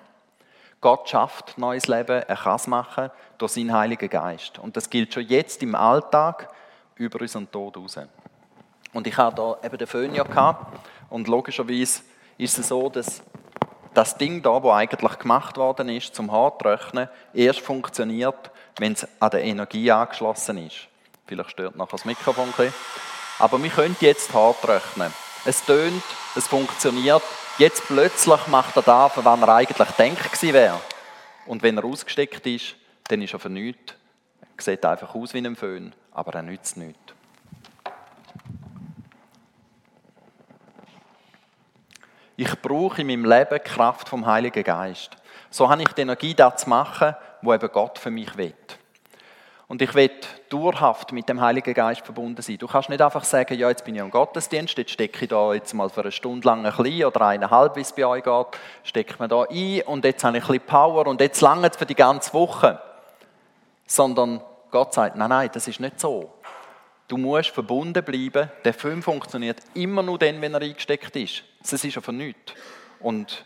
Gott 0.80 1.08
schafft 1.08 1.58
neues 1.58 1.88
Leben, 1.88 2.22
er 2.22 2.36
kann 2.36 2.56
es 2.56 2.66
machen 2.66 3.10
durch 3.38 3.52
seinen 3.52 3.72
Heiligen 3.72 4.08
Geist. 4.08 4.58
Und 4.58 4.76
das 4.76 4.90
gilt 4.90 5.12
schon 5.12 5.26
jetzt 5.26 5.62
im 5.62 5.74
Alltag 5.74 6.48
über 6.96 7.20
unseren 7.20 7.50
Tod 7.50 7.76
raus. 7.76 7.98
Und 8.92 9.06
ich 9.06 9.16
habe 9.16 9.36
da 9.36 9.66
eben 9.66 9.78
den 9.78 9.86
Föhn 9.86 10.18
und 11.10 11.28
logischerweise 11.28 12.02
ist 12.38 12.58
es 12.58 12.68
so, 12.68 12.88
dass 12.88 13.22
das 13.94 14.16
Ding 14.18 14.42
da, 14.42 14.62
wo 14.62 14.72
eigentlich 14.72 15.18
gemacht 15.18 15.56
worden 15.56 15.88
ist, 15.88 16.14
zum 16.14 16.30
Haartrocknen, 16.30 17.08
erst 17.32 17.60
funktioniert, 17.60 18.50
wenn 18.78 18.92
es 18.92 19.08
an 19.20 19.30
der 19.30 19.42
Energie 19.42 19.90
angeschlossen 19.90 20.58
ist. 20.66 20.88
Vielleicht 21.26 21.50
stört 21.50 21.76
nachher 21.76 21.92
das 21.92 22.04
Mikrofon 22.04 22.44
ein 22.44 22.50
bisschen. 22.50 22.74
Aber 23.38 23.62
wir 23.62 23.70
können 23.70 23.96
jetzt 24.00 24.32
Haar. 24.34 24.54
Es 25.44 25.64
tönt, 25.64 26.02
es 26.34 26.46
funktioniert. 26.46 27.22
Jetzt 27.58 27.86
plötzlich 27.86 28.46
macht 28.48 28.76
er 28.76 28.82
da, 28.82 29.08
von 29.08 29.24
wann 29.24 29.40
er 29.40 29.54
eigentlich 29.54 29.88
denkt 29.92 30.22
gewesen 30.22 30.52
wäre. 30.52 30.78
Und 31.46 31.62
wenn 31.62 31.78
er 31.78 31.86
ausgesteckt 31.86 32.46
ist, 32.46 32.76
dann 33.08 33.22
ist 33.22 33.32
er 33.32 33.38
für 33.38 33.48
nichts. 33.48 33.94
Er 34.58 34.62
sieht 34.62 34.84
einfach 34.84 35.14
aus 35.14 35.32
wie 35.32 35.38
ein 35.38 35.56
Föhn, 35.56 35.94
aber 36.12 36.34
er 36.34 36.42
nützt 36.42 36.76
nichts. 36.76 37.14
Ich 42.36 42.60
brauche 42.60 43.00
in 43.00 43.06
meinem 43.06 43.24
Leben 43.24 43.58
die 43.64 43.70
Kraft 43.70 44.10
vom 44.10 44.26
Heiligen 44.26 44.62
Geist. 44.62 45.16
So 45.48 45.70
habe 45.70 45.80
ich 45.80 45.88
die 45.88 46.02
Energie, 46.02 46.34
das 46.34 46.62
zu 46.62 46.68
machen, 46.68 47.14
wo 47.40 47.54
eben 47.54 47.72
Gott 47.72 47.98
für 47.98 48.10
mich 48.10 48.36
will. 48.36 48.52
Und 49.68 49.82
ich 49.82 49.92
will 49.94 50.10
dauerhaft 50.48 51.10
mit 51.10 51.28
dem 51.28 51.40
Heiligen 51.40 51.74
Geist 51.74 52.04
verbunden 52.04 52.40
sein. 52.40 52.58
Du 52.58 52.68
kannst 52.68 52.88
nicht 52.88 53.02
einfach 53.02 53.24
sagen, 53.24 53.58
ja, 53.58 53.68
jetzt 53.68 53.84
bin 53.84 53.96
ich 53.96 54.00
am 54.00 54.12
Gottesdienst, 54.12 54.78
jetzt 54.78 54.92
stecke 54.92 55.24
ich 55.24 55.28
da 55.28 55.54
jetzt 55.54 55.74
mal 55.74 55.90
für 55.90 56.02
eine 56.02 56.12
Stunde 56.12 56.46
lang 56.46 56.64
ein 56.64 56.72
bisschen 56.76 57.04
oder 57.04 57.20
eineinhalb, 57.22 57.74
wie 57.74 57.80
es 57.80 57.92
bei 57.92 58.06
euch 58.06 58.22
geht, 58.22 58.46
stecke 58.84 59.14
ich 59.14 59.18
mir 59.18 59.26
da 59.26 59.42
ein 59.42 59.82
und 59.82 60.04
jetzt 60.04 60.22
habe 60.22 60.38
ich 60.38 60.44
ein 60.44 60.46
bisschen 60.46 60.66
Power 60.66 61.08
und 61.08 61.20
jetzt 61.20 61.40
lange 61.40 61.68
für 61.76 61.86
die 61.86 61.96
ganze 61.96 62.32
Woche. 62.32 62.80
Sondern 63.86 64.40
Gott 64.70 64.94
sagt, 64.94 65.16
nein, 65.16 65.30
nein, 65.30 65.50
das 65.52 65.66
ist 65.66 65.80
nicht 65.80 65.98
so. 65.98 66.32
Du 67.08 67.16
musst 67.16 67.50
verbunden 67.50 68.04
bleiben. 68.04 68.50
Der 68.64 68.74
Film 68.74 69.02
funktioniert 69.02 69.58
immer 69.74 70.02
nur 70.02 70.18
dann, 70.18 70.40
wenn 70.40 70.54
er 70.54 70.60
eingesteckt 70.60 71.14
ist. 71.16 71.42
Das 71.60 71.72
ist 71.72 71.94
ja 71.94 72.00
von 72.00 72.16
nichts. 72.16 72.52
Und 73.00 73.44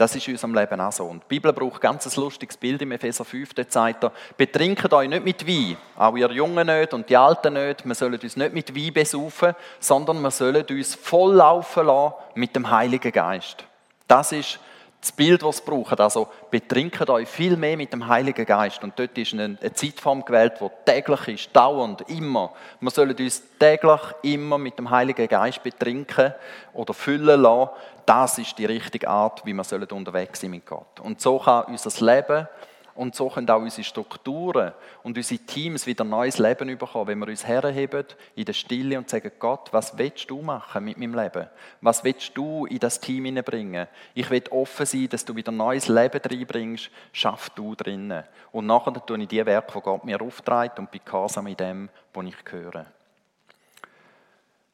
das 0.00 0.16
ist 0.16 0.26
in 0.28 0.34
unserem 0.34 0.54
Leben 0.54 0.80
auch 0.80 0.92
so. 0.92 1.04
Und 1.04 1.22
die 1.24 1.28
Bibel 1.28 1.52
braucht 1.52 1.78
ganz 1.80 2.06
ein 2.06 2.22
lustiges 2.22 2.56
Bild 2.56 2.80
im 2.80 2.92
Epheser 2.92 3.22
5. 3.22 3.52
Dort 3.52 3.70
sagt 3.70 4.04
er, 4.04 4.12
betrinkt 4.34 4.90
euch 4.94 5.08
nicht 5.10 5.24
mit 5.24 5.46
Wein, 5.46 5.76
auch 5.94 6.16
ihr 6.16 6.30
Jungen 6.30 6.66
nicht 6.66 6.94
und 6.94 7.06
die 7.06 7.16
Alten 7.18 7.52
nicht. 7.52 7.84
Wir 7.84 7.94
sollen 7.94 8.18
uns 8.18 8.34
nicht 8.34 8.54
mit 8.54 8.74
Wein 8.74 8.94
besaufen, 8.94 9.54
sondern 9.78 10.22
wir 10.22 10.30
sollen 10.30 10.64
uns 10.70 10.94
volllaufen 10.94 11.86
lassen 11.86 12.14
mit 12.34 12.56
dem 12.56 12.70
Heiligen 12.70 13.12
Geist. 13.12 13.64
Das 14.08 14.32
ist 14.32 14.58
das 15.00 15.12
Bild, 15.12 15.42
das 15.42 15.56
es 15.56 15.60
braucht. 15.62 15.98
Also 15.98 16.28
betrinkt 16.50 17.08
euch 17.08 17.28
viel 17.28 17.56
mehr 17.56 17.76
mit 17.76 17.92
dem 17.92 18.06
Heiligen 18.06 18.44
Geist. 18.44 18.82
Und 18.84 18.98
dort 18.98 19.16
ist 19.16 19.32
eine, 19.32 19.58
Zeitform 19.72 20.24
gewählt, 20.24 20.54
die 20.60 20.68
täglich 20.84 21.28
ist, 21.28 21.56
dauernd, 21.56 22.02
immer. 22.08 22.52
Wir 22.80 22.90
sollen 22.90 23.16
uns 23.16 23.42
täglich 23.58 24.00
immer 24.22 24.58
mit 24.58 24.78
dem 24.78 24.90
Heiligen 24.90 25.26
Geist 25.26 25.62
betrinken 25.62 26.34
oder 26.74 26.92
füllen 26.92 27.40
lassen. 27.40 27.70
Das 28.04 28.38
ist 28.38 28.58
die 28.58 28.66
richtige 28.66 29.08
Art, 29.08 29.44
wie 29.46 29.54
wir 29.54 29.92
unterwegs 29.92 30.40
sein 30.40 30.50
mit 30.50 30.66
Gott. 30.66 31.00
Und 31.00 31.20
so 31.20 31.38
kann 31.38 31.64
unser 31.64 32.04
Leben 32.04 32.46
und 32.94 33.14
so 33.14 33.28
können 33.28 33.48
auch 33.48 33.60
unsere 33.60 33.84
Strukturen 33.84 34.72
und 35.02 35.16
unsere 35.16 35.40
Teams 35.40 35.86
wieder 35.86 36.04
neues 36.04 36.38
Leben 36.38 36.76
bekommen, 36.76 37.06
wenn 37.06 37.18
wir 37.18 37.28
uns 37.28 37.46
herheben 37.46 38.04
in 38.34 38.44
der 38.44 38.52
Stille 38.52 38.98
und 38.98 39.08
sagen, 39.08 39.30
Gott, 39.38 39.72
was 39.72 39.96
willst 39.96 40.28
du 40.28 40.42
machen 40.42 40.84
mit 40.84 40.98
meinem 40.98 41.14
Leben? 41.14 41.48
Was 41.80 42.04
willst 42.04 42.36
du 42.36 42.66
in 42.66 42.78
das 42.78 43.00
Team 43.00 43.24
hineinbringen? 43.24 43.86
Ich 44.14 44.28
will 44.30 44.44
offen 44.50 44.86
sein, 44.86 45.08
dass 45.08 45.24
du 45.24 45.34
wieder 45.36 45.52
neues 45.52 45.88
Leben 45.88 46.20
reinbringst. 46.22 46.90
Schaff 47.12 47.50
du 47.50 47.74
drinnen. 47.74 48.24
Und 48.52 48.66
nachher 48.66 48.94
tue 49.06 49.18
ich 49.22 49.28
die 49.28 49.44
Werke, 49.46 49.72
die 49.74 49.80
Gott 49.80 50.04
mir 50.04 50.20
aufträgt 50.20 50.78
und 50.78 50.90
bin 50.90 51.00
gehorsam 51.04 51.46
in 51.46 51.56
dem, 51.56 51.88
wo 52.12 52.22
ich 52.22 52.44
gehöre. 52.44 52.86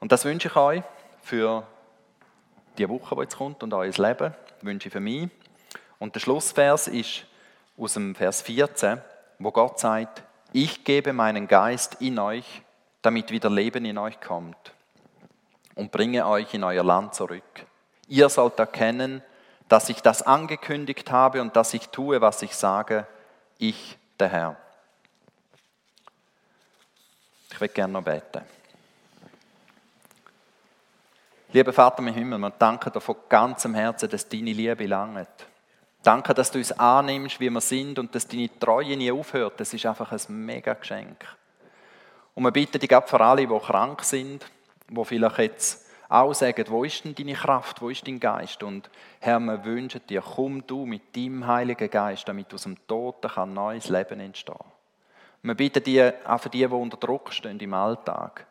Und 0.00 0.12
das 0.12 0.24
wünsche 0.24 0.48
ich 0.48 0.57
euch 0.57 0.83
für 1.22 1.66
die 2.79 2.88
Woche, 2.88 3.14
die 3.14 3.20
jetzt 3.22 3.37
kommt 3.37 3.62
und 3.62 3.72
euer 3.72 3.90
Leben. 3.90 4.35
Das 4.35 4.62
wünsche 4.62 4.88
ich 4.88 4.92
für 4.92 5.00
mich. 5.00 5.29
Und 5.98 6.14
der 6.14 6.20
Schlussvers 6.20 6.88
ist 6.88 7.24
aus 7.76 7.94
dem 7.94 8.14
Vers 8.14 8.42
14, 8.42 9.00
wo 9.38 9.50
Gott 9.50 9.78
sagt, 9.78 10.22
ich 10.52 10.84
gebe 10.84 11.12
meinen 11.12 11.48
Geist 11.48 12.00
in 12.00 12.18
euch, 12.18 12.62
damit 13.02 13.30
wieder 13.30 13.50
Leben 13.50 13.84
in 13.84 13.98
euch 13.98 14.20
kommt 14.20 14.72
und 15.74 15.92
bringe 15.92 16.26
euch 16.26 16.54
in 16.54 16.64
euer 16.64 16.84
Land 16.84 17.14
zurück. 17.14 17.66
Ihr 18.08 18.28
sollt 18.28 18.58
erkennen, 18.58 19.22
dass 19.68 19.88
ich 19.88 20.00
das 20.00 20.22
angekündigt 20.22 21.10
habe 21.10 21.40
und 21.40 21.56
dass 21.56 21.74
ich 21.74 21.88
tue, 21.88 22.20
was 22.20 22.42
ich 22.42 22.56
sage, 22.56 23.06
ich, 23.58 23.98
der 24.18 24.28
Herr. 24.28 24.56
Ich 27.50 27.60
will 27.60 27.68
gerne 27.68 27.92
noch 27.92 28.02
beten. 28.02 28.42
Lieber 31.52 31.72
Vater 31.72 32.00
im 32.00 32.08
Himmel, 32.08 32.38
wir 32.38 32.50
danken 32.50 32.92
dir 32.92 33.00
von 33.00 33.16
ganzem 33.28 33.74
Herzen, 33.74 34.10
dass 34.10 34.28
deine 34.28 34.52
Liebe 34.52 34.86
langt 34.86 35.46
Danke, 36.07 36.35
dass 36.35 36.53
du 36.53 36.59
uns 36.59 36.71
annimmst, 36.71 37.40
wie 37.40 37.51
wir 37.51 37.61
sind 37.61 37.99
und 37.99 38.14
dass 38.14 38.29
deine 38.29 38.49
Treue 38.61 38.97
nie 38.97 39.11
aufhört. 39.11 39.59
Das 39.59 39.75
ist 39.75 39.87
einfach 39.87 40.12
ein 40.12 40.47
mega 40.47 40.75
Geschenk. 40.75 41.27
Und 42.33 42.45
wir 42.45 42.53
bitten 42.53 42.79
dich 42.79 42.92
für 43.07 43.21
alle, 43.21 43.45
die 43.45 43.59
krank 43.59 44.05
sind, 44.05 44.47
die 44.88 45.05
vielleicht 45.05 45.38
jetzt 45.38 45.85
auch 46.09 46.33
sagen, 46.33 46.64
wo 46.69 46.85
ist 46.85 47.05
denn 47.05 47.16
deine 47.16 47.33
Kraft, 47.33 47.83
wo 47.83 47.90
ist 47.90 48.07
dein 48.07 48.21
Geist? 48.21 48.62
Und 48.62 48.88
Herr, 49.19 49.40
wir 49.40 49.64
wünschen 49.64 50.01
dir, 50.09 50.23
komm 50.23 50.64
du 50.64 50.87
mit 50.87 51.16
deinem 51.16 51.45
Heiligen 51.45 51.90
Geist, 51.90 52.29
damit 52.29 52.55
aus 52.55 52.62
dem 52.62 52.77
Toten 52.87 53.29
ein 53.35 53.53
neues 53.53 53.88
Leben 53.88 54.21
entstehen 54.21 54.55
Wir 55.42 55.57
bitten 55.57 55.83
dir 55.83 56.14
auch 56.25 56.38
für 56.38 56.51
die, 56.51 56.59
die 56.59 56.66
unter 56.66 56.99
Druck 56.99 57.33
stehen 57.33 57.59
im 57.59 57.75
Alltag, 57.75 58.47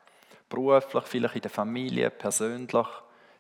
beruflich, 0.50 1.06
vielleicht 1.06 1.36
in 1.36 1.42
der 1.44 1.52
Familie, 1.52 2.10
persönlich, 2.10 2.88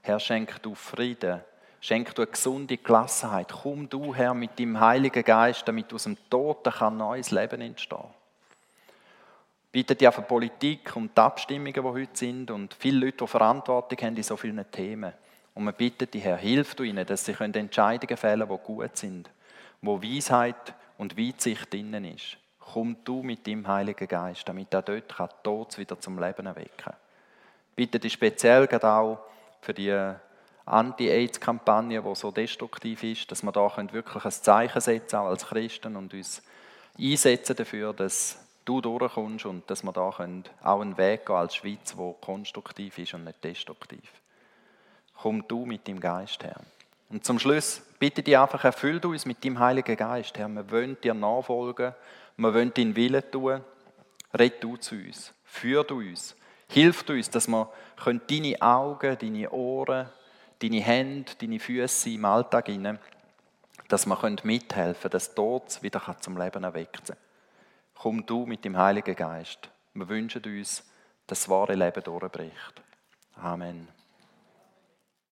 Herr, 0.03 0.21
schenk 0.21 0.63
du 0.63 0.73
Frieden, 0.73 1.41
Schenk 1.85 2.15
du 2.15 2.23
eine 2.23 2.31
gesunde 2.31 2.77
Gelassenheit. 2.77 3.53
Komm 3.61 3.87
du, 3.87 4.15
Herr, 4.15 4.33
mit 4.33 4.57
dem 4.57 4.79
Heiligen 4.79 5.23
Geist, 5.23 5.67
damit 5.67 5.93
aus 5.93 6.05
dem 6.05 6.17
Toten 6.31 6.73
ein 6.73 6.97
neues 6.97 7.29
Leben 7.29 7.61
entstehen 7.61 8.07
Bitte 9.71 9.95
dir 9.95 10.11
für 10.11 10.23
Politik 10.23 10.95
und 10.95 11.15
die 11.15 11.21
Abstimmungen, 11.21 11.73
die 11.73 11.81
heute 11.81 12.09
sind 12.17 12.49
und 12.49 12.73
viele 12.73 13.05
Leute, 13.05 13.17
die 13.17 13.27
Verantwortung 13.27 13.99
haben 13.99 14.17
in 14.17 14.23
so 14.23 14.35
vielen 14.35 14.65
Themen. 14.71 15.13
Und 15.53 15.65
wir 15.65 15.73
bitten 15.73 16.09
dich, 16.09 16.23
Herr, 16.23 16.37
hilf 16.37 16.73
du 16.73 16.81
ihnen, 16.81 17.05
dass 17.05 17.23
sie 17.23 17.35
Entscheidungen 17.39 18.17
fällen 18.17 18.47
können, 18.47 18.59
die 18.63 18.65
gut 18.65 18.97
sind, 18.97 19.29
wo 19.83 20.01
Weisheit 20.01 20.73
und 20.97 21.15
Weitsicht 21.19 21.71
drinnen 21.71 22.05
ist. 22.05 22.37
Komm 22.57 22.97
du 23.03 23.21
mit 23.21 23.45
dem 23.45 23.67
Heiligen 23.67 24.07
Geist, 24.07 24.49
damit 24.49 24.73
er 24.73 24.81
dort 24.81 25.43
Tod 25.43 25.77
wieder 25.77 25.99
zum 25.99 26.17
Leben 26.17 26.47
erwecken 26.47 26.77
kann. 26.77 26.95
Bitte 27.75 27.99
dich 27.99 28.13
speziell 28.13 28.65
gerade 28.65 28.89
auch 28.89 29.19
für 29.61 29.75
die 29.75 30.15
Anti-AIDS-Kampagne, 30.65 32.01
die 32.01 32.15
so 32.15 32.31
destruktiv 32.31 33.03
ist, 33.03 33.31
dass 33.31 33.43
wir 33.43 33.51
da 33.51 33.71
wirklich 33.91 34.25
ein 34.25 34.31
Zeichen 34.31 34.81
setzen 34.81 35.17
auch 35.17 35.27
als 35.27 35.45
Christen 35.45 35.95
und 35.95 36.13
uns 36.13 36.41
einsetzen 36.99 37.55
dafür, 37.55 37.93
dass 37.93 38.39
du 38.65 38.81
durchkommst 38.81 39.45
und 39.45 39.69
dass 39.69 39.83
wir 39.83 39.91
da 39.91 40.01
auch 40.01 40.19
einen 40.19 40.97
Weg 40.97 41.25
gehen 41.25 41.35
als 41.35 41.55
Schweiz, 41.55 41.95
der 41.95 42.15
konstruktiv 42.19 42.97
ist 42.97 43.13
und 43.13 43.25
nicht 43.25 43.43
destruktiv. 43.43 44.11
Komm 45.15 45.47
du 45.47 45.65
mit 45.65 45.87
dem 45.87 45.99
Geist, 45.99 46.43
Herr. 46.43 46.59
Und 47.09 47.23
zum 47.23 47.37
Schluss 47.37 47.81
bitte 47.99 48.23
dich 48.23 48.37
einfach, 48.37 48.63
erfüll 48.63 48.99
du 48.99 49.11
uns 49.11 49.25
mit 49.25 49.43
dem 49.43 49.59
Heiligen 49.59 49.95
Geist, 49.95 50.37
Herr. 50.37 50.49
Wir 50.49 50.69
wollen 50.71 50.97
dir 51.01 51.13
nachfolgen, 51.13 51.93
wir 52.37 52.53
wollen 52.53 52.73
deinen 52.73 52.95
Willen 52.95 53.23
tun. 53.31 53.61
Red 54.37 54.63
du 54.63 54.75
zu 54.77 54.95
uns, 54.95 55.31
führ 55.45 55.83
du 55.83 55.99
uns, 55.99 56.35
hilf 56.67 57.07
uns, 57.07 57.29
dass 57.29 57.47
wir 57.47 57.69
deine 58.27 58.61
Augen, 58.61 59.17
deine 59.17 59.49
Ohren, 59.51 60.09
deine 60.61 60.81
Hände, 60.81 61.31
deine 61.39 61.59
Füße 61.59 62.09
im 62.09 62.25
Alltag 62.25 62.67
hinein, 62.67 62.99
dass 63.87 64.05
wir 64.05 64.15
mithelfen 64.43 65.01
können, 65.01 65.11
dass 65.11 65.35
Tod 65.35 65.81
wieder 65.81 66.15
zum 66.19 66.37
Leben 66.37 66.63
erweckt 66.63 67.09
wird. 67.09 67.17
Komm 67.93 68.25
du 68.25 68.45
mit 68.45 68.65
dem 68.65 68.77
Heiligen 68.77 69.15
Geist. 69.15 69.69
Wir 69.93 70.09
wünschen 70.09 70.43
uns, 70.43 70.83
dass 71.27 71.41
das 71.41 71.49
wahre 71.49 71.75
Leben 71.75 72.03
durchbricht. 72.03 72.83
Amen. 73.35 73.87